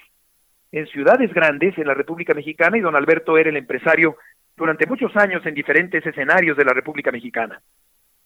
en 0.74 0.88
ciudades 0.88 1.32
grandes 1.34 1.78
en 1.78 1.86
la 1.86 1.94
República 1.94 2.34
Mexicana 2.34 2.78
y 2.78 2.82
don 2.82 2.96
Alberto 2.96 3.38
era 3.38 3.52
el 3.52 3.58
empresario 3.58 4.18
durante 4.58 4.88
muchos 4.88 5.16
años 5.16 5.46
en 5.46 5.54
diferentes 5.54 6.04
escenarios 6.04 6.58
de 6.58 6.66
la 6.66 6.74
República 6.74 7.12
Mexicana. 7.12 7.62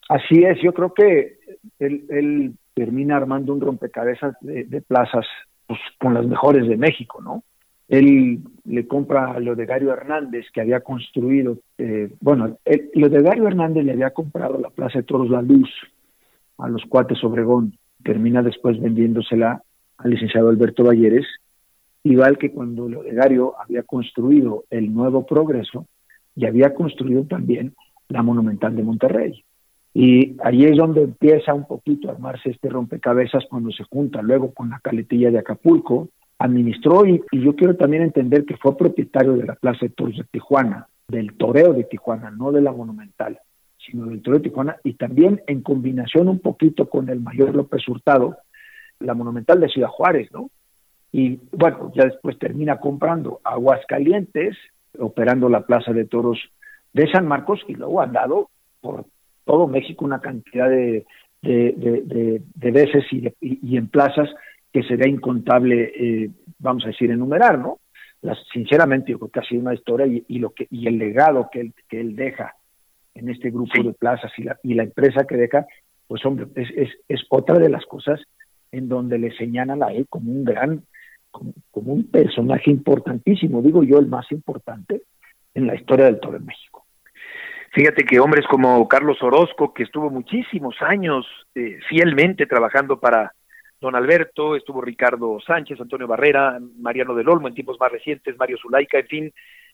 Así 0.08 0.46
es, 0.46 0.58
yo 0.62 0.74
creo 0.74 0.94
que 0.94 1.40
él, 1.80 2.54
termina 2.74 3.18
armando 3.18 3.54
un 3.54 3.60
rompecabezas 3.60 4.36
de, 4.40 4.82
plazas 4.82 5.26
pues, 5.66 5.80
con 6.00 6.14
las 6.14 6.26
mejores 6.26 6.68
de 6.68 6.78
México, 6.78 7.22
¿no? 7.22 7.44
Él 7.90 8.40
le 8.66 8.88
compra 8.88 9.32
a 9.32 9.40
Lodegario 9.40 9.92
Hernández, 9.92 10.46
que 10.54 10.62
había 10.62 10.82
construido, 10.82 11.58
eh, 11.78 12.10
bueno, 12.22 12.60
el, 12.64 12.92
Lodegario 12.94 13.48
Hernández 13.48 13.84
le 13.84 13.94
había 13.94 14.12
comprado 14.12 14.58
la 14.60 14.70
Plaza 14.70 15.00
de 15.00 15.04
Toros 15.04 15.30
La 15.30 15.42
Luz 15.42 15.70
a 16.60 16.70
los 16.70 16.84
cuates 16.86 17.24
Obregón, 17.24 17.74
termina 18.04 18.42
después 18.42 18.80
vendiéndosela 18.80 19.62
al 19.98 20.10
licenciado 20.10 20.50
Alberto 20.50 20.84
Valleres, 20.84 21.26
igual 22.12 22.38
que 22.38 22.52
cuando 22.52 22.88
Lodegario 22.88 23.56
había 23.60 23.84
construido 23.84 24.66
el 24.70 24.94
nuevo 24.94 25.26
progreso 25.26 25.86
y 26.36 26.46
había 26.46 26.74
construido 26.74 27.24
también 27.24 27.74
la 28.10 28.24
monumental 28.24 28.76
de 28.76 28.84
Monterrey. 28.84 29.44
Y 29.94 30.38
ahí 30.44 30.66
es 30.66 30.78
donde 30.78 31.02
empieza 31.02 31.54
un 31.54 31.66
poquito 31.66 32.08
a 32.08 32.12
armarse 32.14 32.52
este 32.52 32.70
rompecabezas 32.70 33.46
cuando 33.50 33.72
se 33.72 33.84
junta 33.84 34.22
luego 34.22 34.54
con 34.54 34.70
la 34.70 34.80
caletilla 34.80 35.32
de 35.32 35.40
Acapulco, 35.40 36.10
administró 36.38 37.06
y, 37.06 37.24
yo 37.32 37.56
quiero 37.56 37.76
también 37.76 38.04
entender 38.04 38.46
que 38.46 38.58
fue 38.58 38.78
propietario 38.78 39.34
de 39.34 39.46
la 39.46 39.56
Plaza 39.56 39.80
de 39.82 39.90
Toros 39.90 40.18
de 40.18 40.24
Tijuana, 40.26 40.88
del 41.08 41.34
toreo 41.34 41.74
de 41.74 41.84
Tijuana, 41.86 42.30
no 42.30 42.52
de 42.52 42.62
la 42.62 42.72
monumental, 42.72 43.40
sino 43.78 44.06
del 44.06 44.22
toreo 44.22 44.40
de 44.40 44.50
Tijuana 44.50 44.78
y 44.84 44.94
también 44.94 45.42
en 45.48 45.62
combinación 45.62 46.28
un 46.28 46.40
poquito 46.40 46.88
con 46.90 47.10
el 47.10 47.20
mayor 47.20 47.56
López 47.56 47.88
Hurtado, 47.88 48.38
la 49.00 49.16
monumental 49.16 49.60
de 49.60 49.70
Ciudad 49.70 49.90
Juárez, 49.90 50.32
¿no? 50.32 50.52
Y 51.18 51.40
bueno, 51.52 51.92
ya 51.96 52.06
después 52.06 52.38
termina 52.38 52.80
comprando 52.80 53.42
Aguascalientes, 53.44 54.56
operando 55.00 55.50
la 55.50 55.62
Plaza 55.62 55.92
de 55.92 56.06
Toros 56.06 56.38
de 56.94 57.10
San 57.12 57.28
Marcos 57.28 57.60
y 57.68 57.74
luego 57.74 58.02
han 58.02 58.14
dado 58.14 58.52
por 58.82 59.04
todo 59.44 59.66
México 59.66 60.06
una 60.06 60.22
cantidad 60.22 60.70
de, 60.70 61.08
de, 61.42 62.72
veces 62.72 63.04
y, 63.12 63.34
y, 63.42 63.78
en 63.78 63.88
plazas 63.88 64.30
que 64.72 64.84
sería 64.84 65.08
incontable, 65.08 65.92
eh, 65.96 66.30
vamos 66.60 66.84
a 66.84 66.90
decir, 66.90 67.10
enumerar, 67.10 67.58
¿no? 67.58 67.80
Las, 68.22 68.38
sinceramente, 68.54 69.12
yo 69.12 69.18
creo 69.18 69.32
que 69.32 69.40
ha 69.40 69.50
sido 69.50 69.62
una 69.62 69.74
historia 69.74 70.06
y, 70.06 70.38
lo 70.38 70.52
que, 70.52 70.68
y 70.70 70.86
el 70.86 71.00
legado 71.00 71.50
que 71.52 71.62
él, 71.62 71.74
que 71.90 72.00
él 72.00 72.16
deja 72.16 72.54
en 73.16 73.30
este 73.30 73.50
grupo 73.50 73.82
de 73.82 73.94
plazas 73.94 74.32
y 74.38 74.44
la, 74.44 74.60
y 74.62 74.76
la 74.76 74.84
empresa 74.84 75.26
que 75.26 75.36
deja, 75.36 75.66
pues 76.08 76.24
hombre, 76.28 76.46
es, 76.54 76.70
es, 76.78 76.90
es 77.08 77.22
otra 77.30 77.58
de 77.58 77.70
las 77.70 77.88
cosas 77.88 78.22
en 78.72 78.88
donde 78.88 79.18
le 79.18 79.36
señalan 79.36 79.82
a 79.82 79.88
él 79.88 80.06
como 80.08 80.32
un 80.32 80.44
gran 80.44 80.84
como, 81.72 81.94
un 81.94 82.10
personaje 82.10 82.72
importantísimo, 82.72 83.62
digo 83.62 83.84
yo, 83.84 84.00
el 84.00 84.08
más 84.08 84.32
importante 84.32 85.04
en 85.54 85.68
la 85.68 85.76
historia 85.76 86.06
del 86.06 86.20
toro 86.20 86.38
en 86.38 86.46
México. 86.46 86.86
Fíjate 87.74 88.04
que 88.04 88.20
hombres 88.20 88.46
como 88.50 88.88
Carlos 88.88 89.22
Orozco, 89.22 89.74
que 89.74 89.84
estuvo 89.84 90.10
muchísimos 90.10 90.76
años 90.82 91.26
eh, 91.54 91.80
fielmente 91.88 92.46
trabajando 92.46 93.00
para 93.00 93.34
don 93.80 93.96
Alberto, 93.96 94.56
estuvo 94.56 94.82
Ricardo 94.82 95.40
Sánchez, 95.46 95.80
Antonio 95.80 96.08
Barrera, 96.08 96.60
Mariano 96.80 97.14
del 97.14 97.30
Olmo 97.30 97.48
en 97.48 97.54
tiempos 97.54 97.78
más 97.80 97.92
recientes, 97.92 98.38
Mario 98.38 98.58
Zulaika, 98.58 99.00
en 99.00 99.08
fin, 99.08 99.34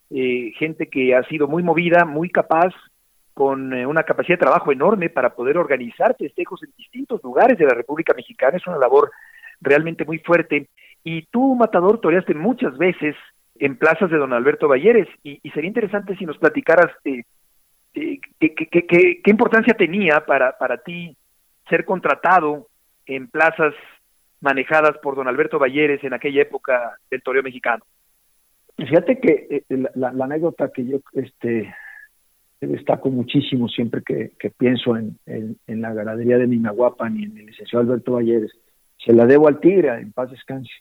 eh, 0.09 0.51
gente 0.57 0.87
que 0.87 1.15
ha 1.15 1.23
sido 1.23 1.47
muy 1.47 1.63
movida, 1.63 2.03
muy 2.03 2.29
capaz, 2.29 2.73
con 3.33 3.73
eh, 3.73 3.85
una 3.85 4.03
capacidad 4.03 4.37
de 4.37 4.45
trabajo 4.45 4.71
enorme 4.71 5.09
para 5.09 5.33
poder 5.33 5.57
organizar 5.57 6.15
festejos 6.17 6.61
en 6.63 6.71
distintos 6.77 7.23
lugares 7.23 7.57
de 7.57 7.65
la 7.65 7.73
República 7.73 8.13
Mexicana. 8.13 8.57
Es 8.57 8.67
una 8.67 8.77
labor 8.77 9.11
realmente 9.59 10.05
muy 10.05 10.19
fuerte. 10.19 10.69
Y 11.03 11.23
tú, 11.23 11.55
Matador, 11.55 11.99
toreaste 11.99 12.33
muchas 12.33 12.77
veces 12.77 13.15
en 13.59 13.77
plazas 13.77 14.09
de 14.09 14.17
don 14.17 14.33
Alberto 14.33 14.67
Valleres 14.67 15.07
y, 15.23 15.39
sería 15.51 15.67
interesante 15.67 16.15
si 16.15 16.25
nos 16.25 16.37
platicaras 16.37 16.91
eh, 17.05 17.23
eh, 17.93 18.19
qué, 18.39 19.21
importancia 19.25 19.73
tenía 19.73 20.25
para, 20.25 20.57
para 20.57 20.77
ti 20.77 21.15
ser 21.69 21.85
contratado 21.85 22.67
en 23.05 23.27
plazas 23.27 23.73
manejadas 24.41 24.97
por 24.97 25.15
don 25.15 25.27
Alberto 25.27 25.59
Valleres 25.59 26.03
en 26.03 26.13
aquella 26.13 26.41
época 26.41 26.97
del 27.09 27.21
toreo 27.21 27.43
mexicano. 27.43 27.83
Fíjate 28.77 29.19
que 29.19 29.63
eh, 29.69 29.83
la, 29.95 30.09
anécdota 30.09 30.71
que 30.71 30.85
yo 30.85 30.97
este, 31.13 31.73
destaco 32.59 33.09
muchísimo 33.09 33.67
siempre 33.67 34.01
que, 34.03 34.49
pienso 34.57 34.97
en, 34.97 35.17
en, 35.25 35.81
la 35.81 35.93
ganadería 35.93 36.37
de 36.37 36.47
Minahuapan 36.47 37.17
y 37.17 37.23
en 37.25 37.37
el 37.37 37.45
licenciado 37.45 37.83
Alberto 37.83 38.13
Valleres, 38.13 38.51
se 38.97 39.13
la 39.13 39.25
debo 39.25 39.47
al 39.47 39.59
Tigre, 39.59 39.89
en 39.99 40.11
paz 40.11 40.31
descanse. 40.31 40.71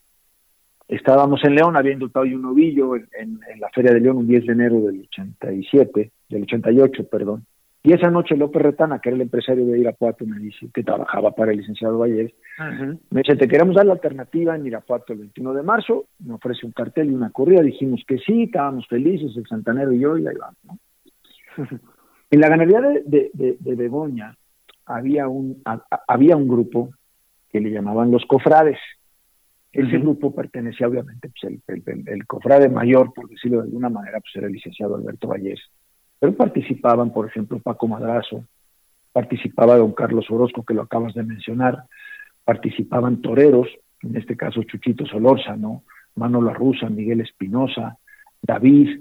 Estábamos 0.92 1.42
en 1.44 1.54
León, 1.54 1.74
había 1.74 1.94
indultado 1.94 2.26
un 2.26 2.42
novillo 2.42 2.96
en, 2.96 3.40
la 3.58 3.70
Feria 3.70 3.94
de 3.94 4.00
León 4.00 4.18
un 4.18 4.26
10 4.26 4.44
de 4.44 4.52
enero 4.52 4.78
del 4.82 5.00
87, 5.00 6.10
del 6.28 6.42
88, 6.42 7.08
perdón. 7.08 7.46
Y 7.82 7.94
esa 7.94 8.10
noche 8.10 8.36
López 8.36 8.60
Retana, 8.60 8.98
que 8.98 9.08
era 9.08 9.16
el 9.16 9.22
empresario 9.22 9.64
de 9.64 9.78
Irapuato, 9.78 10.26
me 10.26 10.38
dice 10.38 10.68
que 10.72 10.84
trabajaba 10.84 11.30
para 11.30 11.52
el 11.52 11.58
licenciado 11.58 11.98
Valles, 11.98 12.34
me 13.08 13.22
dice, 13.22 13.36
te 13.36 13.48
queremos 13.48 13.74
dar 13.74 13.86
la 13.86 13.94
alternativa 13.94 14.54
en 14.54 14.66
Irapuato 14.66 15.14
el 15.14 15.20
21 15.20 15.54
de 15.54 15.62
marzo, 15.62 16.04
me 16.18 16.34
ofrece 16.34 16.66
un 16.66 16.72
cartel 16.72 17.10
y 17.10 17.14
una 17.14 17.30
corrida, 17.30 17.62
dijimos 17.62 18.02
que 18.06 18.18
sí, 18.18 18.42
estábamos 18.42 18.86
felices, 18.86 19.34
el 19.34 19.46
Santanero 19.46 19.92
y 19.92 20.00
yo, 20.00 20.18
y 20.18 20.26
ahí 20.26 20.36
vamos. 20.36 20.78
en 22.30 22.40
la 22.40 22.48
ganadería 22.50 22.82
de, 22.82 23.30
de, 23.32 23.56
de, 23.58 23.74
Begoña, 23.76 24.36
había 24.84 25.26
un, 25.26 25.62
había 26.06 26.36
un 26.36 26.48
grupo 26.48 26.90
que 27.50 27.60
le 27.60 27.70
llamaban 27.70 28.10
los 28.10 28.26
cofrades. 28.26 28.78
Ese 29.72 29.98
grupo 29.98 30.34
pertenecía 30.34 30.86
obviamente, 30.86 31.30
pues 31.30 31.60
el, 31.66 32.04
el, 32.06 32.26
cofrade 32.26 32.68
mayor, 32.68 33.14
por 33.14 33.28
decirlo 33.28 33.58
de 33.58 33.64
alguna 33.64 33.88
manera, 33.88 34.20
pues 34.20 34.36
era 34.36 34.46
el 34.46 34.52
licenciado 34.52 34.96
Alberto 34.96 35.28
Vallés. 35.28 35.60
Pero 36.18 36.34
participaban, 36.34 37.10
por 37.10 37.26
ejemplo, 37.26 37.58
Paco 37.58 37.88
Madrazo, 37.88 38.44
participaba 39.12 39.76
don 39.76 39.92
Carlos 39.92 40.30
Orozco, 40.30 40.62
que 40.62 40.74
lo 40.74 40.82
acabas 40.82 41.14
de 41.14 41.22
mencionar, 41.22 41.84
participaban 42.44 43.22
toreros, 43.22 43.68
en 44.02 44.16
este 44.16 44.36
caso 44.36 44.62
Chuchito 44.62 45.06
Solórzano, 45.06 45.84
Manolo 46.16 46.52
Rusa, 46.52 46.90
Miguel 46.90 47.22
Espinosa, 47.22 47.96
David, 48.42 49.00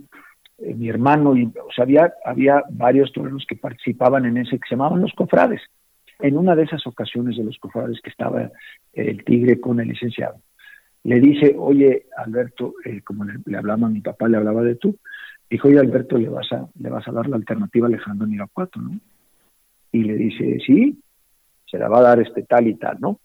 eh, 0.60 0.74
mi 0.74 0.88
hermano, 0.88 1.36
y, 1.36 1.46
o 1.48 1.72
sea, 1.76 1.84
había, 1.84 2.14
había 2.24 2.64
varios 2.70 3.12
toreros 3.12 3.46
que 3.46 3.58
participaban 3.58 4.26
en 4.26 4.38
ese 4.38 4.58
que 4.58 4.70
se 4.70 4.76
llamaban 4.76 5.02
los 5.02 5.12
cofrades. 5.14 5.62
En 6.20 6.38
una 6.38 6.56
de 6.56 6.64
esas 6.64 6.86
ocasiones 6.88 7.36
de 7.36 7.44
los 7.44 7.58
cofrades 7.58 8.00
que 8.02 8.12
estaba 8.12 8.50
el 8.94 9.24
tigre 9.26 9.60
con 9.60 9.80
el 9.80 9.88
licenciado, 9.90 10.38
le 11.04 11.20
dice, 11.20 11.56
oye, 11.58 12.06
Alberto, 12.18 12.76
eh, 12.86 13.02
como 13.02 13.26
le, 13.26 13.58
hablaba 13.58 13.88
a 13.88 13.90
mi 13.90 14.02
papá, 14.02 14.28
le 14.28 14.38
hablaba 14.38 14.62
de 14.62 14.76
tú, 14.76 14.98
dijo, 15.50 15.68
oye, 15.68 15.80
Alberto, 15.80 16.18
le 16.18 16.30
vas 16.30 16.52
a, 16.52 16.68
le 16.80 16.90
vas 16.90 17.08
a 17.08 17.12
dar 17.12 17.28
la 17.28 17.38
alternativa 17.38 17.88
a 17.88 17.90
Alejandro 17.90 18.28
en 18.28 18.34
Irapuato, 18.34 18.80
¿no? 18.80 18.92
Y 19.92 20.04
le 20.04 20.16
dice, 20.16 20.60
sí, 20.66 21.02
se 21.66 21.78
la 21.78 21.90
va 21.90 22.00
a 22.00 22.04
dar 22.04 22.20
este 22.22 22.44
tal 22.44 22.68
y 22.68 22.76
tal, 22.76 22.98
¿no? 23.00 23.20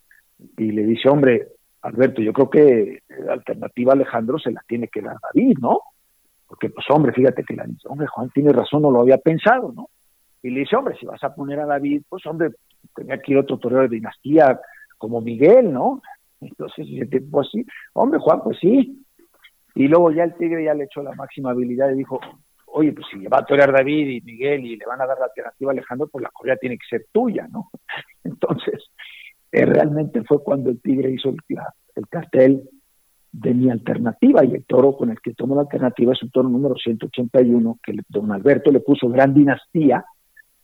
Y 0.56 0.72
le 0.72 0.84
dice, 0.84 1.08
hombre, 1.08 1.48
Alberto, 1.82 2.22
yo 2.22 2.32
creo 2.32 2.50
que 2.50 3.02
la 3.24 3.34
alternativa 3.34 3.92
a 3.92 3.96
Alejandro 3.96 4.38
se 4.38 4.50
la 4.50 4.62
tiene 4.66 4.88
que 4.88 5.02
dar 5.02 5.18
David, 5.32 5.58
¿no? 5.60 5.80
Porque, 6.48 6.70
pues, 6.70 6.86
hombre, 6.90 7.12
fíjate 7.12 7.44
que 7.44 7.54
la 7.54 7.64
dice, 7.64 7.88
hombre, 7.88 8.06
Juan 8.06 8.30
tiene 8.30 8.52
razón, 8.52 8.82
no 8.82 8.90
lo 8.90 9.00
había 9.00 9.18
pensado, 9.18 9.72
¿no? 9.72 9.88
Y 10.42 10.50
le 10.50 10.60
dice, 10.60 10.76
hombre, 10.76 10.96
si 10.98 11.06
vas 11.06 11.22
a 11.22 11.34
poner 11.34 11.60
a 11.60 11.66
David, 11.66 12.02
pues, 12.08 12.24
hombre, 12.26 12.50
tenía 12.94 13.20
que 13.20 13.32
ir 13.32 13.38
otro 13.38 13.58
torero 13.58 13.82
de 13.82 13.88
dinastía 13.88 14.58
como 14.98 15.20
Miguel, 15.20 15.72
¿no? 15.72 16.02
Entonces, 16.40 16.87
pues 17.31 17.49
sí, 17.51 17.64
hombre, 17.94 18.18
Juan, 18.20 18.40
pues 18.42 18.59
sí. 18.61 19.05
Y 19.75 19.88
luego 19.88 20.11
ya 20.11 20.25
el 20.25 20.35
Tigre 20.35 20.64
ya 20.64 20.75
le 20.75 20.85
echó 20.85 21.03
la 21.03 21.14
máxima 21.14 21.51
habilidad 21.51 21.90
y 21.90 21.99
dijo, 21.99 22.18
oye, 22.66 22.92
pues 22.92 23.07
si 23.11 23.27
va 23.27 23.38
a 23.38 23.44
torear 23.44 23.72
David 23.72 24.09
y 24.09 24.20
Miguel 24.20 24.64
y 24.64 24.77
le 24.77 24.87
van 24.87 25.01
a 25.01 25.07
dar 25.07 25.18
la 25.18 25.27
alternativa 25.27 25.70
a 25.70 25.72
Alejandro, 25.72 26.09
pues 26.09 26.22
la 26.22 26.31
correa 26.31 26.57
tiene 26.57 26.77
que 26.79 26.87
ser 26.88 27.07
tuya, 27.12 27.46
¿no? 27.51 27.70
Entonces, 28.25 28.90
eh, 29.53 29.64
realmente 29.64 30.22
fue 30.25 30.42
cuando 30.42 30.70
el 30.70 30.81
Tigre 30.81 31.11
hizo 31.11 31.31
el, 31.31 31.37
el 31.94 32.09
cartel 32.09 32.68
de 33.33 33.53
mi 33.53 33.70
alternativa 33.70 34.44
y 34.44 34.55
el 34.55 34.64
toro 34.64 34.96
con 34.96 35.11
el 35.11 35.20
que 35.20 35.35
tomó 35.35 35.55
la 35.55 35.62
alternativa 35.62 36.12
es 36.12 36.22
un 36.22 36.31
toro 36.31 36.49
número 36.49 36.75
181 36.75 37.79
que 37.83 37.94
don 38.09 38.33
Alberto 38.33 38.70
le 38.70 38.81
puso 38.81 39.09
Gran 39.09 39.35
Dinastía, 39.35 40.05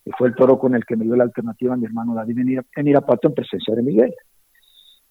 que 0.05 0.11
fue 0.17 0.29
el 0.29 0.35
toro 0.35 0.59
con 0.59 0.75
el 0.75 0.85
que 0.85 0.97
me 0.97 1.05
dio 1.05 1.17
la 1.17 1.25
alternativa 1.25 1.75
a 1.75 1.77
mi 1.77 1.85
hermano 1.85 2.15
David 2.15 2.65
en 2.77 2.89
Irapuato 2.89 3.29
en 3.29 3.35
presencia 3.35 3.75
de 3.75 3.83
Miguel. 3.83 4.15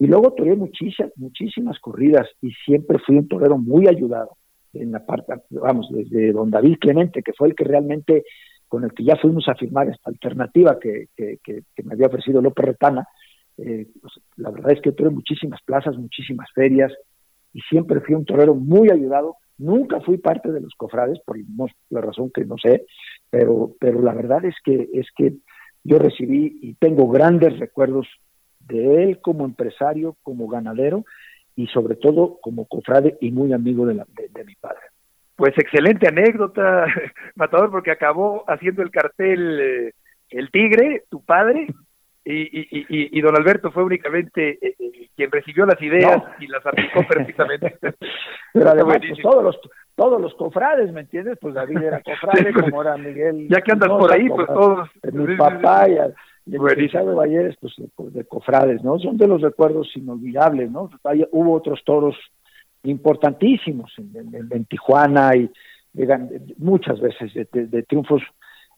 Y 0.02 0.08
luego 0.08 0.34
tuve 0.34 0.56
muchísimas, 0.56 1.12
muchísimas 1.16 1.78
corridas 1.78 2.28
y 2.42 2.50
siempre 2.66 2.98
fui 3.06 3.18
un 3.18 3.28
torero 3.28 3.60
muy 3.60 3.88
ayudado 3.88 4.32
en 4.74 4.92
la 4.92 5.06
parte, 5.06 5.32
vamos, 5.52 5.90
desde 5.92 6.32
don 6.32 6.50
David 6.50 6.80
Clemente, 6.82 7.22
que 7.22 7.34
fue 7.34 7.50
el 7.50 7.56
que 7.56 7.66
realmente, 7.66 8.24
con 8.68 8.84
el 8.84 8.94
que 8.94 9.04
ya 9.04 9.16
fuimos 9.18 9.48
a 9.48 9.54
firmar 9.54 9.90
esta 9.90 10.10
alternativa 10.10 10.80
que, 10.80 11.10
que, 11.16 11.64
me 11.84 11.94
había 11.94 12.08
ofrecido 12.08 12.42
López 12.42 12.66
Retana, 12.66 13.08
eh, 13.60 13.90
pues, 14.02 14.14
la 14.38 14.50
verdad 14.50 14.72
es 14.72 14.82
que 14.82 14.92
tuve 14.92 15.12
muchísimas 15.12 15.62
plazas, 15.62 15.96
muchísimas 15.96 16.50
ferias, 16.52 16.92
y 17.54 17.62
siempre 17.70 18.02
fui 18.02 18.16
un 18.16 18.26
torero 18.26 18.56
muy 18.56 18.90
ayudado. 18.90 19.36
Nunca 19.60 20.02
fui 20.02 20.18
parte 20.18 20.52
de 20.52 20.62
los 20.62 20.74
cofrades, 20.74 21.20
por 21.24 21.38
la 21.92 22.02
razón 22.02 22.32
que 22.34 22.44
no 22.44 22.56
sé, 22.58 22.88
pero, 23.30 23.76
pero 23.80 24.02
la 24.02 24.16
verdad 24.16 24.46
es 24.46 24.56
que, 24.64 24.90
es 24.94 25.06
que 25.16 25.36
yo 25.84 26.00
recibí 26.00 26.58
y 26.60 26.74
tengo 26.74 27.08
grandes 27.08 27.60
recuerdos 27.60 28.08
de 28.68 29.04
él 29.04 29.20
como 29.22 29.46
empresario, 29.46 30.16
como 30.24 30.48
ganadero 30.48 31.06
y 31.56 31.68
sobre 31.68 31.96
todo 31.96 32.40
como 32.42 32.66
cofrade 32.66 33.18
y 33.22 33.32
muy 33.32 33.54
amigo 33.54 33.86
de, 33.86 33.94
de, 33.94 34.44
mi 34.46 34.56
padre. 34.56 34.82
Pues 35.36 35.54
excelente 35.58 36.08
anécdota, 36.08 36.86
Matador, 37.36 37.72
porque 37.72 37.92
acabó 37.92 38.44
haciendo 38.48 38.82
el 38.82 38.92
cartel 38.92 39.60
eh, 39.60 39.94
El 40.30 40.50
Tigre, 40.52 41.04
tu 41.10 41.24
padre, 41.24 41.68
y, 42.24 42.60
y, 42.60 42.86
y, 43.18 43.22
don 43.22 43.36
Alberto 43.36 43.72
fue 43.72 43.84
únicamente 43.84 44.60
eh, 44.62 44.76
eh, 44.78 45.10
quien 45.16 45.32
recibió 45.32 45.66
las 45.66 45.82
ideas 45.82 46.22
y 46.40 46.46
las 46.46 46.64
aplicó 46.64 47.02
perfectamente. 47.10 47.76
Pero 48.54 48.70
además, 48.70 48.98
pues, 49.00 49.20
todos 49.24 49.44
los 49.44 49.60
todos 49.96 50.22
los 50.22 50.34
cofrades, 50.36 50.92
¿me 50.94 51.02
entiendes? 51.02 51.38
Pues 51.42 51.56
David 51.56 51.78
era 51.78 52.02
cofrade, 52.04 52.54
pues, 52.54 52.66
como 52.66 52.84
era 52.84 52.96
Miguel. 52.96 53.48
Ya 53.50 53.62
que 53.62 53.72
andas 53.72 53.90
por 53.90 54.14
ahí, 54.14 54.30
pues 54.30 54.48
todos. 54.48 54.90
Mi 55.12 55.36
papá 55.36 55.90
y, 55.90 55.98
el 56.52 56.60
Buenísimo. 56.60 57.16
Valleres, 57.16 57.56
pues 57.60 57.74
de, 58.14 58.26
cofrades, 58.26 58.84
¿no? 58.84 59.00
Son 59.00 59.18
de 59.18 59.28
los 59.28 59.42
recuerdos 59.42 59.90
inolvidables, 59.96 60.70
¿no? 60.70 60.90
hubo 61.32 61.54
otros 61.54 61.82
toros 61.86 62.16
importantísimos 62.84 63.94
en, 63.98 64.66
Tijuana 64.66 65.36
y 65.36 65.50
muchas 66.58 67.00
veces 67.00 67.34
de, 67.34 67.84
triunfos 67.84 68.22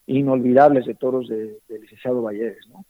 inolvidables 0.06 0.86
de 0.86 0.94
toros 0.94 1.28
de, 1.28 1.58
licenciado 1.68 2.22
Valleres, 2.22 2.66
¿no? 2.68 2.84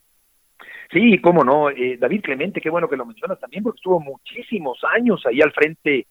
Sí, 0.93 1.19
cómo 1.19 1.43
no. 1.43 1.71
Eh, 1.71 1.97
David 1.99 2.21
Clemente, 2.23 2.61
qué 2.61 2.71
bueno 2.71 2.89
que 2.89 2.97
lo 2.97 3.07
mencionas 3.07 3.41
también, 3.41 3.63
porque 3.65 3.79
estuvo 3.79 4.01
muchísimos 4.01 4.79
años 4.95 5.25
ahí 5.27 5.41
al 5.41 5.53
frente 5.53 6.07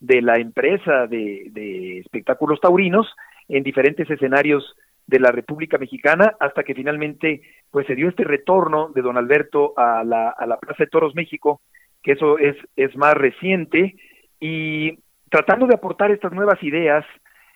de 0.00 0.20
la 0.20 0.36
empresa 0.36 1.06
de, 1.06 1.48
de 1.52 2.00
espectáculos 2.00 2.60
taurinos 2.60 3.06
en 3.48 3.62
diferentes 3.62 4.10
escenarios 4.10 4.74
de 5.06 5.20
la 5.20 5.30
República 5.30 5.78
Mexicana 5.78 6.34
hasta 6.40 6.62
que 6.64 6.74
finalmente 6.74 7.42
pues 7.70 7.86
se 7.86 7.94
dio 7.94 8.08
este 8.08 8.24
retorno 8.24 8.90
de 8.94 9.02
don 9.02 9.16
Alberto 9.16 9.74
a 9.76 10.02
la, 10.04 10.30
a 10.30 10.46
la 10.46 10.58
Plaza 10.58 10.84
de 10.84 10.90
Toros 10.90 11.14
México, 11.14 11.60
que 12.02 12.12
eso 12.12 12.38
es, 12.38 12.56
es 12.76 12.96
más 12.96 13.14
reciente, 13.14 13.96
y 14.40 14.98
tratando 15.30 15.66
de 15.66 15.74
aportar 15.74 16.10
estas 16.10 16.32
nuevas 16.32 16.62
ideas, 16.62 17.04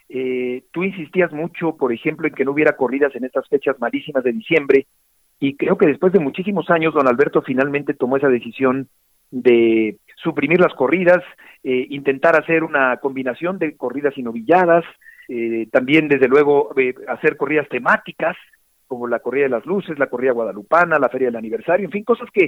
eh, 0.08 0.64
tú 0.72 0.82
insistías 0.82 1.32
mucho, 1.32 1.76
por 1.76 1.92
ejemplo, 1.92 2.26
en 2.26 2.34
que 2.34 2.44
no 2.44 2.52
hubiera 2.52 2.76
corridas 2.76 3.14
en 3.14 3.24
estas 3.24 3.48
fechas 3.48 3.78
malísimas 3.78 4.24
de 4.24 4.32
diciembre, 4.32 4.86
y 5.38 5.56
creo 5.56 5.78
que 5.78 5.86
después 5.86 6.12
de 6.12 6.20
muchísimos 6.20 6.68
años 6.70 6.92
don 6.92 7.08
Alberto 7.08 7.42
finalmente 7.42 7.94
tomó 7.94 8.16
esa 8.16 8.28
decisión 8.28 8.88
de 9.30 9.96
suprimir 10.16 10.60
las 10.60 10.74
corridas, 10.74 11.22
eh, 11.62 11.86
intentar 11.88 12.36
hacer 12.36 12.64
una 12.64 12.98
combinación 12.98 13.58
de 13.58 13.76
corridas 13.76 14.18
y 14.18 14.22
novilladas, 14.22 14.84
eh, 15.32 15.68
también 15.70 16.08
desde 16.08 16.26
luego 16.26 16.76
eh, 16.76 16.92
hacer 17.06 17.36
corridas 17.36 17.68
temáticas, 17.68 18.36
como 18.88 19.06
la 19.06 19.20
corrida 19.20 19.44
de 19.44 19.50
las 19.50 19.64
luces, 19.64 19.96
la 19.96 20.08
corrida 20.08 20.32
guadalupana, 20.32 20.98
la 20.98 21.08
feria 21.08 21.28
del 21.28 21.36
aniversario, 21.36 21.86
en 21.86 21.92
fin, 21.92 22.02
cosas 22.02 22.28
que 22.32 22.46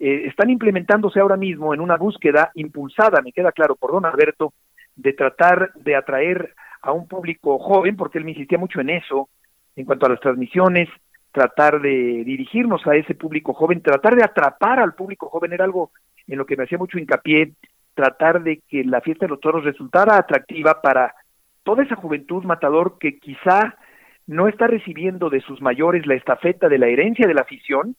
eh, 0.00 0.22
están 0.26 0.50
implementándose 0.50 1.20
ahora 1.20 1.36
mismo 1.36 1.72
en 1.72 1.80
una 1.80 1.96
búsqueda 1.96 2.50
impulsada, 2.54 3.22
me 3.22 3.30
queda 3.30 3.52
claro, 3.52 3.76
por 3.76 3.92
don 3.92 4.04
Alberto, 4.04 4.52
de 4.96 5.12
tratar 5.12 5.72
de 5.74 5.94
atraer 5.94 6.54
a 6.82 6.90
un 6.90 7.06
público 7.06 7.60
joven, 7.60 7.94
porque 7.94 8.18
él 8.18 8.24
me 8.24 8.32
insistía 8.32 8.58
mucho 8.58 8.80
en 8.80 8.90
eso, 8.90 9.28
en 9.76 9.84
cuanto 9.84 10.06
a 10.06 10.08
las 10.08 10.20
transmisiones, 10.20 10.88
tratar 11.30 11.80
de 11.80 12.24
dirigirnos 12.24 12.84
a 12.88 12.96
ese 12.96 13.14
público 13.14 13.54
joven, 13.54 13.80
tratar 13.80 14.16
de 14.16 14.24
atrapar 14.24 14.80
al 14.80 14.94
público 14.94 15.28
joven 15.28 15.52
era 15.52 15.64
algo 15.64 15.92
en 16.26 16.36
lo 16.36 16.46
que 16.46 16.56
me 16.56 16.64
hacía 16.64 16.78
mucho 16.78 16.98
hincapié, 16.98 17.52
tratar 17.94 18.42
de 18.42 18.60
que 18.68 18.82
la 18.82 19.00
fiesta 19.00 19.26
de 19.26 19.30
los 19.30 19.40
toros 19.40 19.62
resultara 19.62 20.16
atractiva 20.16 20.82
para 20.82 21.14
toda 21.64 21.82
esa 21.82 21.96
juventud 21.96 22.44
matador 22.44 22.98
que 22.98 23.18
quizá 23.18 23.76
no 24.26 24.48
está 24.48 24.66
recibiendo 24.66 25.28
de 25.28 25.40
sus 25.40 25.60
mayores 25.60 26.06
la 26.06 26.14
estafeta 26.14 26.68
de 26.68 26.78
la 26.78 26.86
herencia 26.86 27.26
de 27.26 27.34
la 27.34 27.42
afición, 27.42 27.96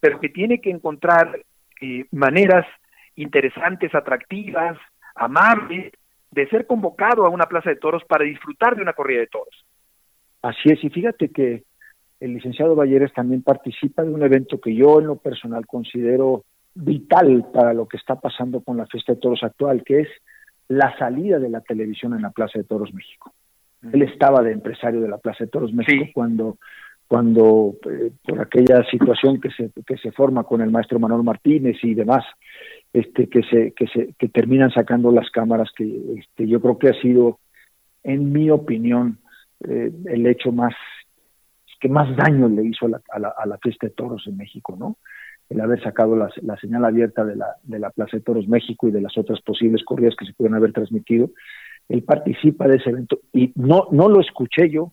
pero 0.00 0.20
que 0.20 0.28
tiene 0.28 0.60
que 0.60 0.70
encontrar 0.70 1.40
eh, 1.80 2.06
maneras 2.10 2.66
interesantes, 3.14 3.94
atractivas, 3.94 4.76
amables, 5.14 5.92
de 6.30 6.48
ser 6.48 6.66
convocado 6.66 7.24
a 7.24 7.30
una 7.30 7.46
plaza 7.46 7.70
de 7.70 7.76
toros 7.76 8.02
para 8.04 8.24
disfrutar 8.24 8.74
de 8.74 8.82
una 8.82 8.94
corrida 8.94 9.20
de 9.20 9.26
toros. 9.26 9.64
Así 10.42 10.70
es, 10.70 10.82
y 10.82 10.90
fíjate 10.90 11.28
que 11.28 11.62
el 12.20 12.34
licenciado 12.34 12.74
Valleres 12.74 13.12
también 13.12 13.42
participa 13.42 14.02
de 14.02 14.10
un 14.10 14.22
evento 14.22 14.60
que 14.60 14.74
yo 14.74 15.00
en 15.00 15.06
lo 15.06 15.16
personal 15.16 15.66
considero 15.66 16.44
vital 16.74 17.46
para 17.52 17.74
lo 17.74 17.86
que 17.86 17.96
está 17.96 18.16
pasando 18.16 18.60
con 18.60 18.76
la 18.76 18.86
fiesta 18.86 19.12
de 19.12 19.20
toros 19.20 19.42
actual, 19.42 19.82
que 19.84 20.00
es 20.00 20.08
la 20.68 20.96
salida 20.98 21.38
de 21.38 21.50
la 21.50 21.60
televisión 21.60 22.14
en 22.14 22.22
la 22.22 22.30
Plaza 22.30 22.58
de 22.58 22.64
Toros 22.64 22.92
México. 22.94 23.32
Él 23.92 24.02
estaba 24.02 24.42
de 24.42 24.52
empresario 24.52 25.00
de 25.00 25.08
la 25.08 25.18
Plaza 25.18 25.44
de 25.44 25.50
Toros 25.50 25.72
México 25.72 26.06
cuando 26.14 26.58
cuando 27.08 27.74
eh, 27.90 28.10
por 28.26 28.40
aquella 28.40 28.82
situación 28.90 29.38
que 29.38 29.50
se 29.50 29.70
que 29.86 29.98
se 29.98 30.12
forma 30.12 30.44
con 30.44 30.62
el 30.62 30.70
maestro 30.70 30.98
Manuel 30.98 31.22
Martínez 31.22 31.76
y 31.82 31.94
demás 31.94 32.24
este 32.92 33.28
que 33.28 33.42
se 33.42 33.72
que 33.72 33.86
se 33.88 34.14
que 34.18 34.28
terminan 34.28 34.70
sacando 34.70 35.12
las 35.12 35.28
cámaras 35.30 35.68
que 35.76 35.84
este, 36.16 36.48
yo 36.48 36.60
creo 36.62 36.78
que 36.78 36.88
ha 36.88 37.00
sido 37.02 37.38
en 38.02 38.32
mi 38.32 38.48
opinión 38.48 39.18
eh, 39.68 39.92
el 40.06 40.26
hecho 40.26 40.52
más 40.52 40.74
que 41.80 41.88
más 41.90 42.16
daño 42.16 42.48
le 42.48 42.64
hizo 42.64 42.86
a 42.86 42.90
la, 42.90 43.02
a 43.10 43.18
la, 43.18 43.34
a 43.36 43.46
la 43.46 43.58
fiesta 43.58 43.88
de 43.88 43.92
toros 43.92 44.26
en 44.26 44.38
México 44.38 44.74
no 44.78 44.96
el 45.50 45.60
haber 45.60 45.82
sacado 45.82 46.16
la, 46.16 46.56
señal 46.60 46.84
abierta 46.84 47.24
de 47.24 47.36
la, 47.36 47.56
de 47.62 47.78
la 47.78 47.90
Plaza 47.90 48.16
de 48.16 48.22
Toros 48.22 48.48
México 48.48 48.88
y 48.88 48.90
de 48.90 49.00
las 49.00 49.16
otras 49.18 49.40
posibles 49.42 49.84
corridas 49.84 50.14
que 50.16 50.24
se 50.24 50.32
pueden 50.32 50.54
haber 50.54 50.72
transmitido. 50.72 51.30
Él 51.88 52.02
participa 52.02 52.66
de 52.68 52.76
ese 52.76 52.90
evento 52.90 53.20
y 53.32 53.52
no, 53.54 53.88
no 53.90 54.08
lo 54.08 54.20
escuché 54.20 54.70
yo, 54.70 54.92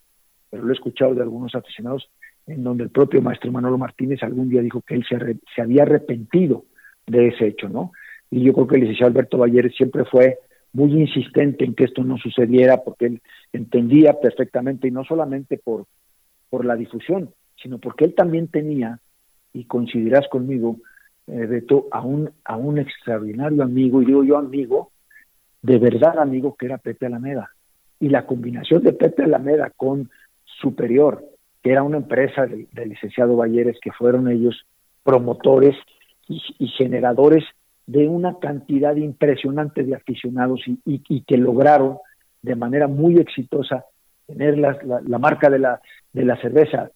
pero 0.49 0.63
lo 0.63 0.69
he 0.69 0.73
escuchado 0.73 1.15
de 1.15 1.21
algunos 1.21 1.55
aficionados. 1.55 2.09
en 2.47 2.63
donde 2.63 2.83
el 2.83 2.89
propio 2.89 3.21
maestro 3.21 3.51
Manolo 3.51 3.77
Martínez 3.77 4.23
algún 4.23 4.49
día 4.49 4.61
dijo 4.61 4.81
que 4.81 4.95
él 4.95 5.05
se, 5.07 5.17
se 5.55 5.61
había 5.61 5.83
arrepentido 5.83 6.65
de 7.05 7.27
ese 7.27 7.47
hecho, 7.47 7.69
¿no? 7.69 7.91
Y 8.31 8.43
yo 8.43 8.53
creo 8.53 8.67
que 8.67 8.75
el 8.75 8.81
licenciado 8.81 9.11
Alberto 9.11 9.37
Bayer 9.37 9.71
siempre 9.71 10.05
fue 10.05 10.39
muy 10.73 10.91
insistente 10.93 11.65
en 11.65 11.73
que 11.73 11.85
esto 11.85 12.03
no 12.03 12.17
sucediera 12.17 12.77
porque 12.83 13.07
él 13.07 13.21
entendía 13.53 14.19
perfectamente 14.19 14.87
y 14.87 14.91
no 14.91 15.03
solamente 15.03 15.57
por, 15.57 15.85
por 16.49 16.65
la 16.65 16.75
difusión, 16.75 17.31
sino 17.61 17.79
porque 17.79 18.05
él 18.05 18.13
también 18.13 18.47
tenía, 18.47 18.99
y 19.53 19.65
coincidirás 19.65 20.27
conmigo, 20.27 20.77
eh, 21.27 21.45
Beto, 21.45 21.87
a 21.91 22.01
un, 22.01 22.31
a 22.43 22.57
un 22.57 22.79
extraordinario 22.79 23.63
amigo, 23.63 24.01
y 24.01 24.05
digo 24.05 24.23
yo 24.23 24.37
amigo, 24.37 24.91
de 25.61 25.77
verdad 25.77 26.19
amigo, 26.19 26.55
que 26.55 26.67
era 26.67 26.77
Pepe 26.77 27.05
Alameda. 27.05 27.51
Y 27.99 28.09
la 28.09 28.25
combinación 28.25 28.83
de 28.83 28.93
Pepe 28.93 29.23
Alameda 29.23 29.71
con 29.75 30.09
Superior, 30.45 31.23
que 31.61 31.71
era 31.71 31.83
una 31.83 31.97
empresa 31.97 32.45
del, 32.45 32.67
licenciado 32.89 33.35
Bayeres, 33.35 33.77
que 33.81 33.91
fueron 33.91 34.29
ellos 34.29 34.65
promotores 35.03 35.75
y 36.27 36.67
generadores 36.77 37.43
de 37.89 38.07
una 38.07 38.37
cantidad 38.37 38.95
impresionante 38.95 39.83
de 39.83 39.95
aficionados 39.95 40.61
y, 40.85 41.21
que 41.21 41.37
lograron 41.37 41.97
de 42.43 42.55
manera 42.55 42.87
muy 42.87 43.17
exitosa 43.17 43.83
tener 44.27 44.59
la, 44.59 44.77
la, 44.83 45.17
marca 45.17 45.49
de 45.49 45.57
la, 45.57 45.81
de 46.13 46.23
la 46.23 46.39
cerveza 46.39 46.91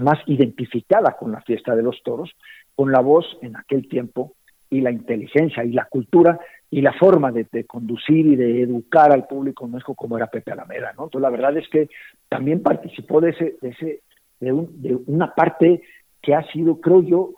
más 0.00 0.18
identificada 0.26 1.16
con 1.18 1.32
la 1.32 1.40
fiesta 1.42 1.74
de 1.74 1.82
los 1.82 2.02
toros, 2.02 2.30
con 2.74 2.92
la 2.92 3.00
voz 3.00 3.26
en 3.42 3.56
aquel 3.56 3.88
tiempo 3.88 4.34
y 4.70 4.80
la 4.80 4.90
inteligencia 4.90 5.64
y 5.64 5.72
la 5.72 5.86
cultura 5.86 6.38
y 6.70 6.82
la 6.82 6.92
forma 6.92 7.32
de, 7.32 7.46
conducir 7.64 8.26
y 8.26 8.36
de 8.36 8.62
educar 8.62 9.10
al 9.12 9.26
público 9.26 9.64
en 9.64 9.72
México 9.72 9.94
como 9.94 10.16
era 10.16 10.26
Pepe 10.26 10.52
Alameda, 10.52 10.92
¿no? 10.96 11.04
Entonces 11.04 11.22
la 11.22 11.30
verdad 11.30 11.56
es 11.56 11.68
que 11.68 11.88
también 12.28 12.62
participó 12.62 13.20
de 13.20 13.30
ese, 13.30 13.56
de 13.62 13.68
ese, 13.70 14.00
de, 14.40 14.66
de 14.74 14.98
una 15.06 15.34
parte 15.34 15.82
que 16.20 16.34
ha 16.34 16.42
sido, 16.52 16.80
creo 16.80 17.02
yo, 17.02 17.30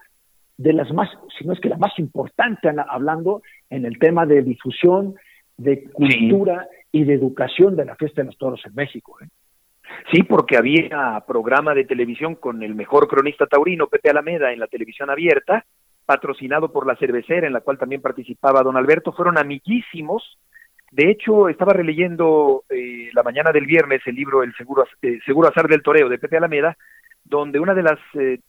de 0.57 0.73
las 0.73 0.92
más, 0.92 1.09
si 1.38 1.46
no 1.46 1.53
es 1.53 1.61
que 1.61 1.70
la 1.70 1.79
más 1.79 1.99
importante, 1.99 2.68
hablando 2.88 3.42
en 3.70 3.87
el 3.87 3.99
tema 3.99 4.27
de 4.27 4.42
difusión, 4.42 5.14
de 5.57 5.85
cultura 5.85 6.68
y 6.92 7.05
de 7.05 7.14
educación 7.14 7.77
de 7.77 7.85
la 7.85 7.96
fiesta 7.96 8.23
de 8.23 8.27
los 8.27 8.37
toros 8.37 8.61
en 8.66 8.75
México. 8.75 9.16
¿eh? 9.23 9.29
Sí, 10.12 10.22
porque 10.22 10.57
había 10.57 11.22
programa 11.26 11.74
de 11.74 11.85
televisión 11.85 12.35
con 12.35 12.62
el 12.62 12.74
mejor 12.74 13.09
cronista 13.09 13.46
taurino, 13.46 13.87
Pepe 13.87 14.11
Alameda, 14.11 14.53
en 14.53 14.61
la 14.61 14.66
televisión 14.66 15.11
abierta, 15.11 15.64
patrocinado 16.07 16.72
por 16.72 16.87
la 16.87 16.96
cervecera, 16.96 17.46
en 17.46 17.53
la 17.53 17.61
cual 17.61 17.79
también 17.79 18.03
participaba 18.03 18.62
don 18.62 18.76
Alberto, 18.76 19.12
fueron 19.12 19.38
amiguísimos. 19.38 20.38
De 20.90 21.11
hecho, 21.11 21.48
estaba 21.48 21.72
releyendo 21.72 22.64
eh, 22.68 23.11
la 23.12 23.22
mañana 23.22 23.53
del 23.53 23.66
viernes 23.66 24.03
el 24.07 24.16
libro 24.16 24.42
El 24.42 24.55
Seguro, 24.57 24.85
eh, 25.03 25.20
Seguro 25.24 25.48
Azar 25.48 25.68
del 25.68 25.83
Toreo 25.83 26.09
de 26.09 26.18
Pepe 26.18 26.37
Alameda, 26.37 26.76
donde 27.24 27.61
una 27.61 27.74
de 27.74 27.83
las 27.83 27.98
eh, 28.14 28.40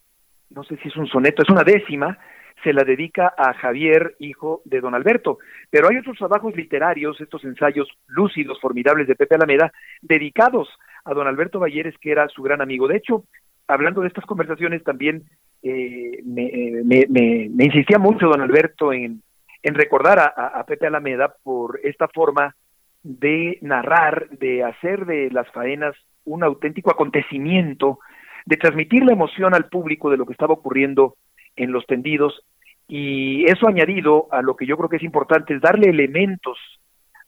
no 0.54 0.63
sé 0.63 0.77
si 0.77 0.89
es 0.89 0.95
un 0.97 1.08
soneto, 1.08 1.43
es 1.43 1.49
una 1.49 1.63
décima, 1.63 2.17
se 2.63 2.73
la 2.73 2.84
dedica 2.84 3.34
a 3.38 3.54
Javier, 3.54 4.15
hijo 4.19 4.62
de 4.65 4.82
don 4.82 4.93
Alberto. 4.93 5.39
Pero 5.69 5.89
hay 5.89 5.97
otros 5.97 6.17
trabajos 6.17 6.56
literarios, 6.56 7.19
estos 7.19 7.43
ensayos 7.43 7.88
lúcidos, 8.08 8.60
formidables 8.60 9.08
de 9.08 9.15
Pepe 9.15 9.36
Alameda, 9.36 9.71
dedicados 10.01 10.69
a 11.06 11.14
don 11.14 11.28
Alberto 11.28 11.60
Valleres, 11.60 11.96
que 12.00 12.12
era 12.12 12.28
su 12.30 12.42
gran 12.42 12.62
amigo. 12.62 12.88
De 12.88 12.98
hecho, 12.98 13.26
hablando 13.68 14.02
de 14.02 14.08
estas 14.08 14.26
conversaciones, 14.26 14.84
también 14.84 15.24
eh, 15.64 16.22
me, 16.26 17.06
me, 17.10 17.66
insistía 17.66 18.00
mucho 18.00 18.28
don 18.28 18.42
Alberto 18.42 18.94
en, 18.94 19.22
en 19.64 19.76
recordar 19.76 20.20
a, 20.20 20.26
a 20.26 20.66
Pepe 20.66 20.88
Alameda 20.88 21.34
por 21.44 21.80
esta 21.84 22.08
forma 22.08 22.56
de 23.04 23.58
narrar, 23.62 24.30
de 24.30 24.64
hacer 24.64 25.06
de 25.06 25.30
las 25.32 25.50
faenas 25.52 25.96
un 26.26 26.44
auténtico 26.44 26.92
acontecimiento 26.92 28.00
de 28.46 28.58
transmitir 28.58 29.04
la 29.04 29.14
emoción 29.14 29.54
al 29.54 29.70
público 29.70 30.10
de 30.10 30.18
lo 30.18 30.26
que 30.26 30.34
estaba 30.34 30.54
ocurriendo 30.54 31.16
en 31.56 31.72
los 31.72 31.86
tendidos 31.86 32.44
y 32.88 33.46
eso 33.46 33.68
añadido 33.68 34.28
a 34.32 34.42
lo 34.42 34.56
que 34.56 34.66
yo 34.66 34.78
creo 34.78 34.90
que 34.90 34.98
es 34.98 35.04
importante 35.04 35.54
es 35.54 35.62
darle 35.62 35.90
elementos 35.90 36.58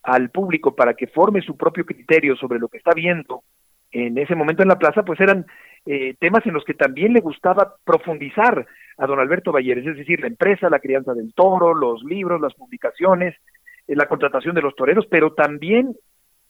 al 0.01 0.29
público 0.29 0.75
para 0.75 0.93
que 0.93 1.07
forme 1.07 1.41
su 1.41 1.55
propio 1.55 1.85
criterio 1.85 2.35
sobre 2.35 2.59
lo 2.59 2.67
que 2.67 2.77
está 2.77 2.91
viendo 2.93 3.43
en 3.93 4.17
ese 4.17 4.35
momento 4.35 4.63
en 4.63 4.69
la 4.69 4.79
plaza, 4.79 5.03
pues 5.03 5.19
eran 5.19 5.45
eh, 5.85 6.15
temas 6.19 6.45
en 6.45 6.53
los 6.53 6.65
que 6.65 6.73
también 6.73 7.13
le 7.13 7.21
gustaba 7.21 7.75
profundizar 7.85 8.65
a 8.97 9.05
don 9.05 9.19
Alberto 9.19 9.51
Valleres, 9.51 9.85
es 9.85 9.97
decir, 9.97 10.19
la 10.19 10.27
empresa, 10.27 10.69
la 10.69 10.79
crianza 10.79 11.13
del 11.13 11.33
toro, 11.33 11.73
los 11.73 12.03
libros, 12.03 12.41
las 12.41 12.53
publicaciones, 12.55 13.35
eh, 13.87 13.95
la 13.95 14.07
contratación 14.07 14.55
de 14.55 14.61
los 14.61 14.75
toreros, 14.75 15.05
pero 15.09 15.33
también 15.33 15.95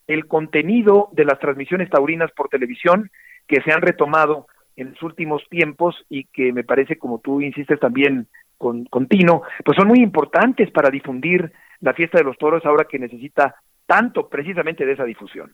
el 0.08 0.28
contenido 0.28 1.10
de 1.12 1.26
las 1.26 1.40
transmisiones 1.40 1.90
taurinas 1.90 2.32
por 2.32 2.50
televisión 2.50 3.10
que 3.48 3.62
se 3.62 3.72
han 3.72 3.82
retomado 3.82 4.48
en 4.76 4.92
los 4.92 5.04
últimos 5.04 5.44
tiempos 5.50 5.96
y 6.10 6.26
que 6.26 6.52
me 6.54 6.64
parece, 6.64 6.98
como 6.98 7.20
tú 7.20 7.42
insistes 7.42 7.80
también 7.80 8.28
con, 8.58 8.86
con 8.86 9.08
Tino, 9.08 9.44
pues 9.64 9.78
son 9.78 9.88
muy 9.88 10.00
importantes 10.00 10.72
para 10.72 10.90
difundir 10.90 11.52
la 11.82 11.94
fiesta 11.94 12.18
de 12.18 12.24
los 12.24 12.38
toros 12.38 12.66
ahora 12.66 12.86
que 12.90 13.00
necesita 13.00 13.56
tanto 13.86 14.30
precisamente 14.30 14.86
de 14.86 14.94
esa 14.94 15.04
difusión. 15.04 15.54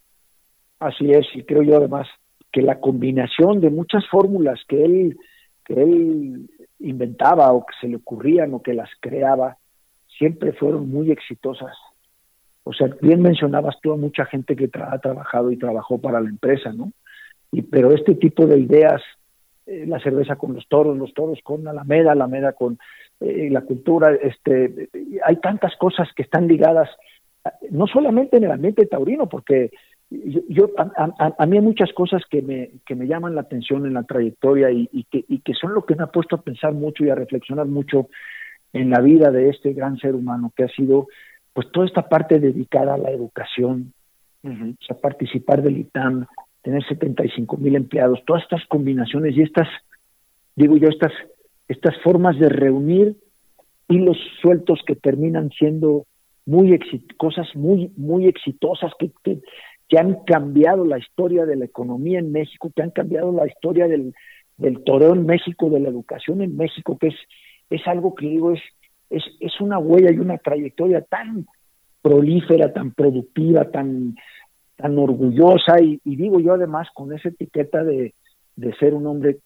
Así 0.79 1.11
es, 1.11 1.27
y 1.33 1.43
creo 1.43 1.63
yo 1.63 1.77
además 1.77 2.07
que 2.51 2.61
la 2.61 2.79
combinación 2.79 3.61
de 3.61 3.69
muchas 3.69 4.07
fórmulas 4.07 4.59
que 4.67 4.83
él, 4.83 5.17
que 5.65 5.73
él 5.73 6.49
inventaba 6.79 7.51
o 7.51 7.65
que 7.65 7.73
se 7.81 7.87
le 7.87 7.97
ocurrían 7.97 8.53
o 8.53 8.61
que 8.61 8.73
las 8.73 8.89
creaba, 8.99 9.57
siempre 10.17 10.53
fueron 10.53 10.89
muy 10.89 11.11
exitosas. 11.11 11.75
O 12.63 12.73
sea, 12.73 12.87
bien 13.01 13.21
mencionabas 13.21 13.75
tú 13.81 13.91
a 13.91 13.97
mucha 13.97 14.25
gente 14.25 14.55
que 14.55 14.69
ha 14.73 14.97
trabajado 14.99 15.51
y 15.51 15.57
trabajó 15.57 15.99
para 15.99 16.21
la 16.21 16.29
empresa, 16.29 16.71
¿no? 16.71 16.91
y 17.51 17.61
pero 17.63 17.91
este 17.91 18.15
tipo 18.15 18.45
de 18.45 18.59
ideas 18.59 19.01
eh, 19.65 19.85
la 19.87 19.99
cerveza 19.99 20.35
con 20.35 20.53
los 20.53 20.67
toros 20.67 20.97
los 20.97 21.13
toros 21.13 21.39
con 21.43 21.67
Alameda 21.67 22.11
Alameda 22.11 22.53
con 22.53 22.77
eh, 23.19 23.49
la 23.51 23.61
cultura 23.61 24.13
este 24.13 24.89
hay 25.23 25.35
tantas 25.37 25.75
cosas 25.77 26.09
que 26.15 26.23
están 26.23 26.47
ligadas 26.47 26.89
no 27.71 27.87
solamente 27.87 28.37
en 28.37 28.43
el 28.43 28.51
ambiente 28.51 28.85
taurino 28.85 29.27
porque 29.27 29.71
yo, 30.11 30.71
a, 30.75 31.45
mí 31.45 31.57
hay 31.57 31.63
muchas 31.63 31.93
cosas 31.93 32.23
que 32.29 32.41
me 32.41 32.71
que 32.85 32.95
me 32.95 33.05
llaman 33.05 33.35
la 33.35 33.41
atención 33.41 33.85
en 33.85 33.93
la 33.93 34.03
trayectoria 34.03 34.71
y, 34.71 34.87
que 35.11 35.23
y 35.27 35.39
que 35.39 35.53
son 35.53 35.73
lo 35.73 35.85
que 35.85 35.95
me 35.95 36.03
ha 36.03 36.07
puesto 36.07 36.35
a 36.35 36.41
pensar 36.41 36.73
mucho 36.73 37.05
y 37.05 37.11
a 37.11 37.15
reflexionar 37.15 37.67
mucho 37.67 38.09
en 38.73 38.89
la 38.89 39.01
vida 39.01 39.29
de 39.29 39.49
este 39.49 39.73
gran 39.73 39.97
ser 39.97 40.15
humano 40.15 40.51
que 40.55 40.63
ha 40.63 40.67
sido 40.69 41.07
pues 41.53 41.71
toda 41.71 41.85
esta 41.85 42.09
parte 42.09 42.39
dedicada 42.39 42.95
a 42.95 42.97
la 42.97 43.11
educación 43.11 43.93
a 44.89 44.93
participar 44.95 45.61
del 45.61 45.79
ITAM, 45.79 46.25
tener 46.61 46.83
75 46.87 47.57
mil 47.57 47.75
empleados, 47.75 48.23
todas 48.25 48.43
estas 48.43 48.65
combinaciones 48.67 49.35
y 49.35 49.41
estas, 49.41 49.67
digo 50.55 50.77
yo, 50.77 50.87
estas, 50.87 51.11
estas 51.67 51.99
formas 52.01 52.39
de 52.39 52.49
reunir 52.49 53.15
hilos 53.89 54.17
sueltos 54.41 54.79
que 54.85 54.95
terminan 54.95 55.49
siendo 55.51 56.05
muy 56.45 56.79
cosas 57.17 57.47
muy, 57.55 57.91
muy 57.95 58.27
exitosas 58.27 58.91
que, 58.97 59.11
que, 59.23 59.39
han 59.97 60.23
cambiado 60.25 60.85
la 60.85 60.99
historia 60.99 61.45
de 61.45 61.55
la 61.55 61.65
economía 61.65 62.19
en 62.19 62.31
México, 62.31 62.71
que 62.75 62.83
han 62.83 62.91
cambiado 62.91 63.31
la 63.31 63.47
historia 63.47 63.87
del, 63.87 64.13
del 64.57 64.83
toreo 64.83 65.13
en 65.13 65.25
México, 65.25 65.69
de 65.69 65.79
la 65.79 65.89
educación 65.89 66.41
en 66.41 66.55
México, 66.55 66.97
que 66.99 67.07
es, 67.07 67.15
es 67.69 67.87
algo 67.87 68.13
que 68.13 68.27
digo, 68.27 68.51
es, 68.51 68.61
es, 69.09 69.23
es 69.39 69.59
una 69.59 69.79
huella 69.79 70.11
y 70.11 70.19
una 70.19 70.37
trayectoria 70.37 71.01
tan 71.01 71.47
prolífera, 72.01 72.71
tan 72.73 72.91
productiva, 72.91 73.65
tan, 73.71 74.15
tan 74.75 74.97
orgullosa. 74.97 75.81
Y, 75.81 75.99
digo 76.03 76.39
yo 76.39 76.53
además 76.53 76.87
con 76.93 77.13
esa 77.13 77.29
etiqueta 77.29 77.83
de, 77.83 78.13
de 78.55 78.75
ser 78.75 78.93
un 78.93 79.07
hombre 79.07 79.37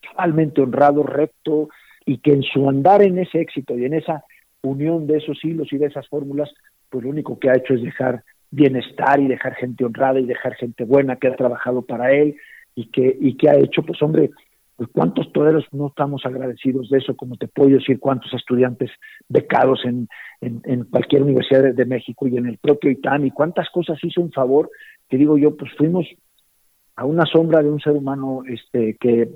totalmente 0.00 0.60
honrado, 0.60 1.02
recto 1.02 1.68
y 2.04 2.18
que 2.18 2.32
en 2.32 2.42
su 2.42 2.68
andar 2.68 3.02
en 3.02 3.18
ese 3.18 3.40
éxito 3.40 3.78
y 3.78 3.84
en 3.84 3.94
esa 3.94 4.24
unión 4.62 5.06
de 5.06 5.18
esos 5.18 5.44
hilos 5.44 5.72
y 5.72 5.78
de 5.78 5.86
esas 5.86 6.08
fórmulas, 6.08 6.50
pues 6.88 7.04
lo 7.04 7.10
único 7.10 7.38
que 7.38 7.50
ha 7.50 7.56
hecho 7.56 7.74
es 7.74 7.82
dejar 7.82 8.24
bienestar 8.50 9.20
y 9.20 9.28
dejar 9.28 9.54
gente 9.54 9.84
honrada 9.84 10.20
y 10.20 10.26
dejar 10.26 10.54
gente 10.54 10.84
buena 10.84 11.16
que 11.16 11.28
ha 11.28 11.36
trabajado 11.36 11.82
para 11.82 12.12
él 12.12 12.36
y 12.74 12.86
que 12.86 13.16
y 13.20 13.36
que 13.36 13.50
ha 13.50 13.56
hecho 13.56 13.82
pues 13.82 14.00
hombre 14.02 14.30
pues 14.78 14.88
cuántos 14.92 15.32
toreros 15.32 15.64
no 15.72 15.88
estamos 15.88 16.24
agradecidos 16.24 16.88
de 16.88 16.98
eso, 16.98 17.16
como 17.16 17.36
te 17.36 17.48
puedo 17.48 17.70
decir 17.70 17.98
cuántos 17.98 18.32
estudiantes 18.32 18.92
becados 19.28 19.80
en, 19.84 20.08
en, 20.40 20.84
cualquier 20.84 21.24
universidad 21.24 21.74
de, 21.74 21.84
México 21.84 22.28
y 22.28 22.36
en 22.36 22.46
el 22.46 22.58
propio 22.58 22.92
ITAM 22.92 23.26
y 23.26 23.32
cuántas 23.32 23.68
cosas 23.70 23.98
hizo 24.04 24.20
un 24.20 24.30
favor, 24.30 24.70
que 25.08 25.16
digo 25.16 25.36
yo, 25.36 25.56
pues 25.56 25.72
fuimos 25.76 26.06
a 26.94 27.04
una 27.04 27.26
sombra 27.26 27.60
de 27.60 27.70
un 27.70 27.80
ser 27.80 27.94
humano 27.94 28.42
este 28.48 28.96
que 29.00 29.28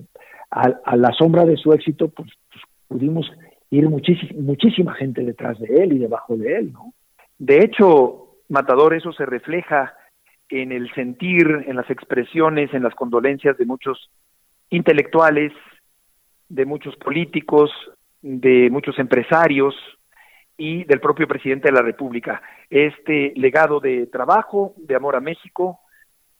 a, 0.49 0.97
la 0.97 1.11
sombra 1.13 1.45
de 1.45 1.57
su 1.57 1.73
éxito, 1.73 2.07
pues, 2.07 2.31
pues 2.49 2.63
pudimos 2.87 3.29
ir 3.71 3.89
muchísima, 3.89 4.41
muchísima 4.41 4.95
gente 4.95 5.25
detrás 5.25 5.59
de 5.59 5.83
él 5.83 5.95
y 5.95 5.99
debajo 5.99 6.37
de 6.37 6.57
él, 6.57 6.73
¿no? 6.73 6.95
De 7.41 7.59
hecho, 7.65 8.22
Matador, 8.49 8.95
eso 8.95 9.13
se 9.13 9.27
refleja 9.27 9.95
en 10.49 10.73
el 10.73 10.93
sentir, 10.95 11.65
en 11.67 11.77
las 11.77 11.89
expresiones, 11.91 12.73
en 12.75 12.83
las 12.83 12.95
condolencias 12.95 13.57
de 13.57 13.65
muchos 13.65 14.11
intelectuales, 14.71 15.53
de 16.49 16.67
muchos 16.67 16.95
políticos, 16.97 17.71
de 18.21 18.69
muchos 18.71 18.99
empresarios 18.99 19.75
y 20.57 20.85
del 20.85 21.01
propio 21.01 21.27
presidente 21.27 21.69
de 21.69 21.75
la 21.75 21.83
República. 21.83 22.43
Este 22.69 23.33
legado 23.37 23.81
de 23.81 24.07
trabajo, 24.07 24.75
de 24.77 24.95
amor 24.95 25.17
a 25.17 25.21
México, 25.21 25.81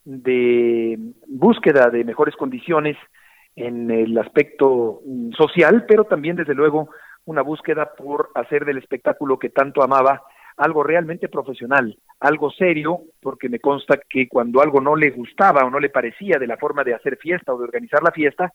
de 0.05 0.99
búsqueda 1.27 1.89
de 1.91 2.05
mejores 2.05 2.37
condiciones 2.37 2.97
en 3.57 3.91
el 3.91 4.17
aspecto 4.19 5.01
social, 5.37 5.85
pero 5.87 6.05
también 6.05 6.37
desde 6.37 6.55
luego 6.55 6.91
una 7.25 7.43
búsqueda 7.43 7.95
por 7.95 8.31
hacer 8.35 8.65
del 8.65 8.79
espectáculo 8.79 9.39
que 9.39 9.51
tanto 9.51 9.83
amaba 9.83 10.23
algo 10.57 10.83
realmente 10.83 11.29
profesional, 11.29 11.97
algo 12.21 12.51
serio, 12.51 13.01
porque 13.21 13.49
me 13.49 13.59
consta 13.59 13.99
que 14.09 14.29
cuando 14.29 14.61
algo 14.61 14.81
no 14.81 14.97
le 14.97 15.11
gustaba 15.11 15.65
o 15.65 15.71
no 15.71 15.81
le 15.81 15.91
parecía 15.91 16.39
de 16.39 16.47
la 16.47 16.57
forma 16.57 16.85
de 16.85 16.95
hacer 16.95 17.17
fiesta 17.17 17.53
o 17.53 17.59
de 17.59 17.65
organizar 17.65 18.03
la 18.03 18.13
fiesta, 18.13 18.53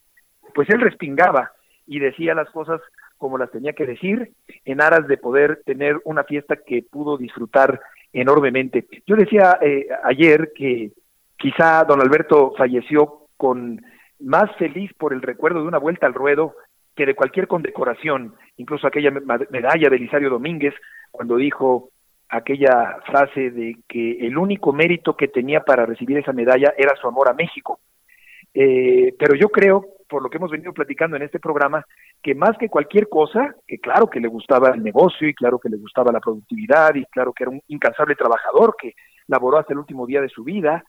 pues 0.53 0.69
él 0.69 0.81
respingaba 0.81 1.51
y 1.85 1.99
decía 1.99 2.33
las 2.33 2.49
cosas 2.49 2.81
como 3.17 3.37
las 3.37 3.51
tenía 3.51 3.73
que 3.73 3.85
decir 3.85 4.31
en 4.65 4.81
aras 4.81 5.07
de 5.07 5.17
poder 5.17 5.61
tener 5.65 5.97
una 6.05 6.23
fiesta 6.23 6.57
que 6.65 6.83
pudo 6.83 7.17
disfrutar 7.17 7.79
enormemente. 8.13 8.87
Yo 9.05 9.15
decía 9.15 9.57
eh, 9.61 9.87
ayer 10.03 10.51
que 10.55 10.91
quizá 11.37 11.83
don 11.83 12.01
Alberto 12.01 12.53
falleció 12.57 13.27
con 13.37 13.81
más 14.19 14.55
feliz 14.57 14.91
por 14.97 15.13
el 15.13 15.21
recuerdo 15.21 15.61
de 15.61 15.67
una 15.67 15.77
vuelta 15.77 16.07
al 16.07 16.13
ruedo 16.13 16.55
que 16.95 17.05
de 17.05 17.15
cualquier 17.15 17.47
condecoración, 17.47 18.33
incluso 18.57 18.87
aquella 18.87 19.11
medalla 19.11 19.89
de 19.89 19.95
Elisario 19.95 20.31
Domínguez, 20.31 20.73
cuando 21.11 21.35
dijo 21.35 21.89
aquella 22.29 22.99
frase 23.05 23.51
de 23.51 23.77
que 23.87 24.25
el 24.27 24.37
único 24.37 24.73
mérito 24.73 25.15
que 25.15 25.27
tenía 25.27 25.61
para 25.61 25.85
recibir 25.85 26.17
esa 26.17 26.33
medalla 26.33 26.73
era 26.77 26.95
su 26.95 27.07
amor 27.07 27.29
a 27.29 27.33
México. 27.33 27.79
Eh, 28.53 29.13
pero 29.17 29.35
yo 29.35 29.49
creo, 29.49 29.85
por 30.09 30.21
lo 30.21 30.29
que 30.29 30.37
hemos 30.37 30.51
venido 30.51 30.73
platicando 30.73 31.15
en 31.15 31.23
este 31.23 31.39
programa, 31.39 31.85
que 32.21 32.35
más 32.35 32.57
que 32.57 32.69
cualquier 32.69 33.07
cosa, 33.07 33.55
que 33.65 33.79
claro 33.79 34.09
que 34.09 34.19
le 34.19 34.27
gustaba 34.27 34.69
el 34.69 34.83
negocio 34.83 35.27
y 35.27 35.33
claro 35.33 35.59
que 35.59 35.69
le 35.69 35.77
gustaba 35.77 36.11
la 36.11 36.19
productividad 36.19 36.95
y 36.95 37.05
claro 37.05 37.33
que 37.33 37.43
era 37.43 37.51
un 37.51 37.61
incansable 37.67 38.15
trabajador 38.15 38.75
que 38.79 38.93
laboró 39.27 39.57
hasta 39.57 39.73
el 39.73 39.79
último 39.79 40.05
día 40.05 40.21
de 40.21 40.29
su 40.29 40.43
vida, 40.43 40.83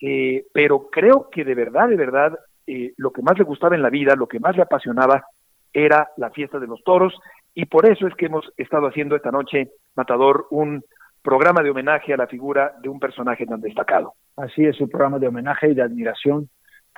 eh, 0.00 0.46
pero 0.52 0.88
creo 0.90 1.28
que 1.30 1.44
de 1.44 1.54
verdad, 1.54 1.88
de 1.88 1.96
verdad, 1.96 2.38
eh, 2.66 2.92
lo 2.96 3.10
que 3.10 3.22
más 3.22 3.36
le 3.38 3.44
gustaba 3.44 3.74
en 3.74 3.82
la 3.82 3.90
vida, 3.90 4.14
lo 4.14 4.28
que 4.28 4.40
más 4.40 4.56
le 4.56 4.62
apasionaba, 4.62 5.24
era 5.72 6.10
la 6.16 6.30
fiesta 6.30 6.58
de 6.58 6.66
los 6.66 6.82
toros 6.82 7.14
y 7.60 7.66
por 7.66 7.84
eso 7.84 8.06
es 8.06 8.14
que 8.14 8.24
hemos 8.24 8.50
estado 8.56 8.86
haciendo 8.86 9.16
esta 9.16 9.30
noche, 9.30 9.72
Matador, 9.94 10.46
un 10.50 10.82
programa 11.22 11.62
de 11.62 11.68
homenaje 11.68 12.14
a 12.14 12.16
la 12.16 12.26
figura 12.26 12.72
de 12.82 12.88
un 12.88 12.98
personaje 12.98 13.44
tan 13.44 13.60
destacado. 13.60 14.14
Así 14.34 14.64
es, 14.64 14.80
un 14.80 14.88
programa 14.88 15.18
de 15.18 15.28
homenaje 15.28 15.68
y 15.68 15.74
de 15.74 15.82
admiración, 15.82 16.48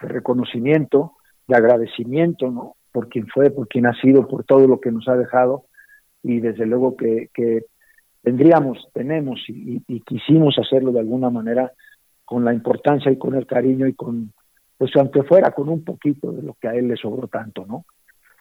de 0.00 0.06
reconocimiento, 0.06 1.14
de 1.48 1.56
agradecimiento, 1.56 2.48
¿no? 2.48 2.76
Por 2.92 3.08
quien 3.08 3.26
fue, 3.26 3.50
por 3.50 3.66
quien 3.66 3.86
ha 3.86 4.00
sido, 4.00 4.28
por 4.28 4.44
todo 4.44 4.68
lo 4.68 4.78
que 4.78 4.92
nos 4.92 5.08
ha 5.08 5.16
dejado 5.16 5.64
y 6.22 6.38
desde 6.38 6.64
luego 6.64 6.96
que, 6.96 7.64
tendríamos, 8.22 8.86
tenemos 8.94 9.40
y, 9.48 9.80
quisimos 10.02 10.56
hacerlo 10.60 10.92
de 10.92 11.00
alguna 11.00 11.28
manera 11.28 11.72
con 12.24 12.44
la 12.44 12.54
importancia 12.54 13.10
y 13.10 13.18
con 13.18 13.34
el 13.34 13.48
cariño 13.48 13.88
y 13.88 13.94
con, 13.94 14.32
pues 14.78 14.94
aunque 14.94 15.24
fuera 15.24 15.50
con 15.50 15.68
un 15.68 15.82
poquito 15.82 16.30
de 16.30 16.42
lo 16.42 16.54
que 16.54 16.68
a 16.68 16.74
él 16.74 16.86
le 16.86 16.94
sobró 16.94 17.26
tanto, 17.26 17.66
¿no? 17.66 17.84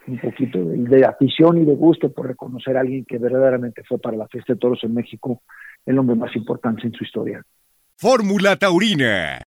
Un 0.08 0.20
poquito 0.20 0.60
de, 0.64 1.06
afición 1.06 1.62
y 1.62 1.66
de 1.66 1.76
gusto 1.76 2.12
por 2.12 2.28
reconocer 2.28 2.78
a 2.78 2.82
alguien 2.82 3.06
que 3.06 3.18
verdaderamente 3.18 3.84
fue 3.88 4.00
para 4.00 4.18
la 4.18 4.28
fiesta 4.28 4.54
de 4.54 4.60
toros 4.60 4.84
en 4.84 4.94
México 4.94 5.42
el 5.86 5.98
hombre 5.98 6.16
más 6.16 6.36
importante 6.36 6.86
en 6.86 6.94
su 6.94 7.04
historia. 7.04 7.44
Fórmula 7.98 8.56
Taurina 8.56 9.42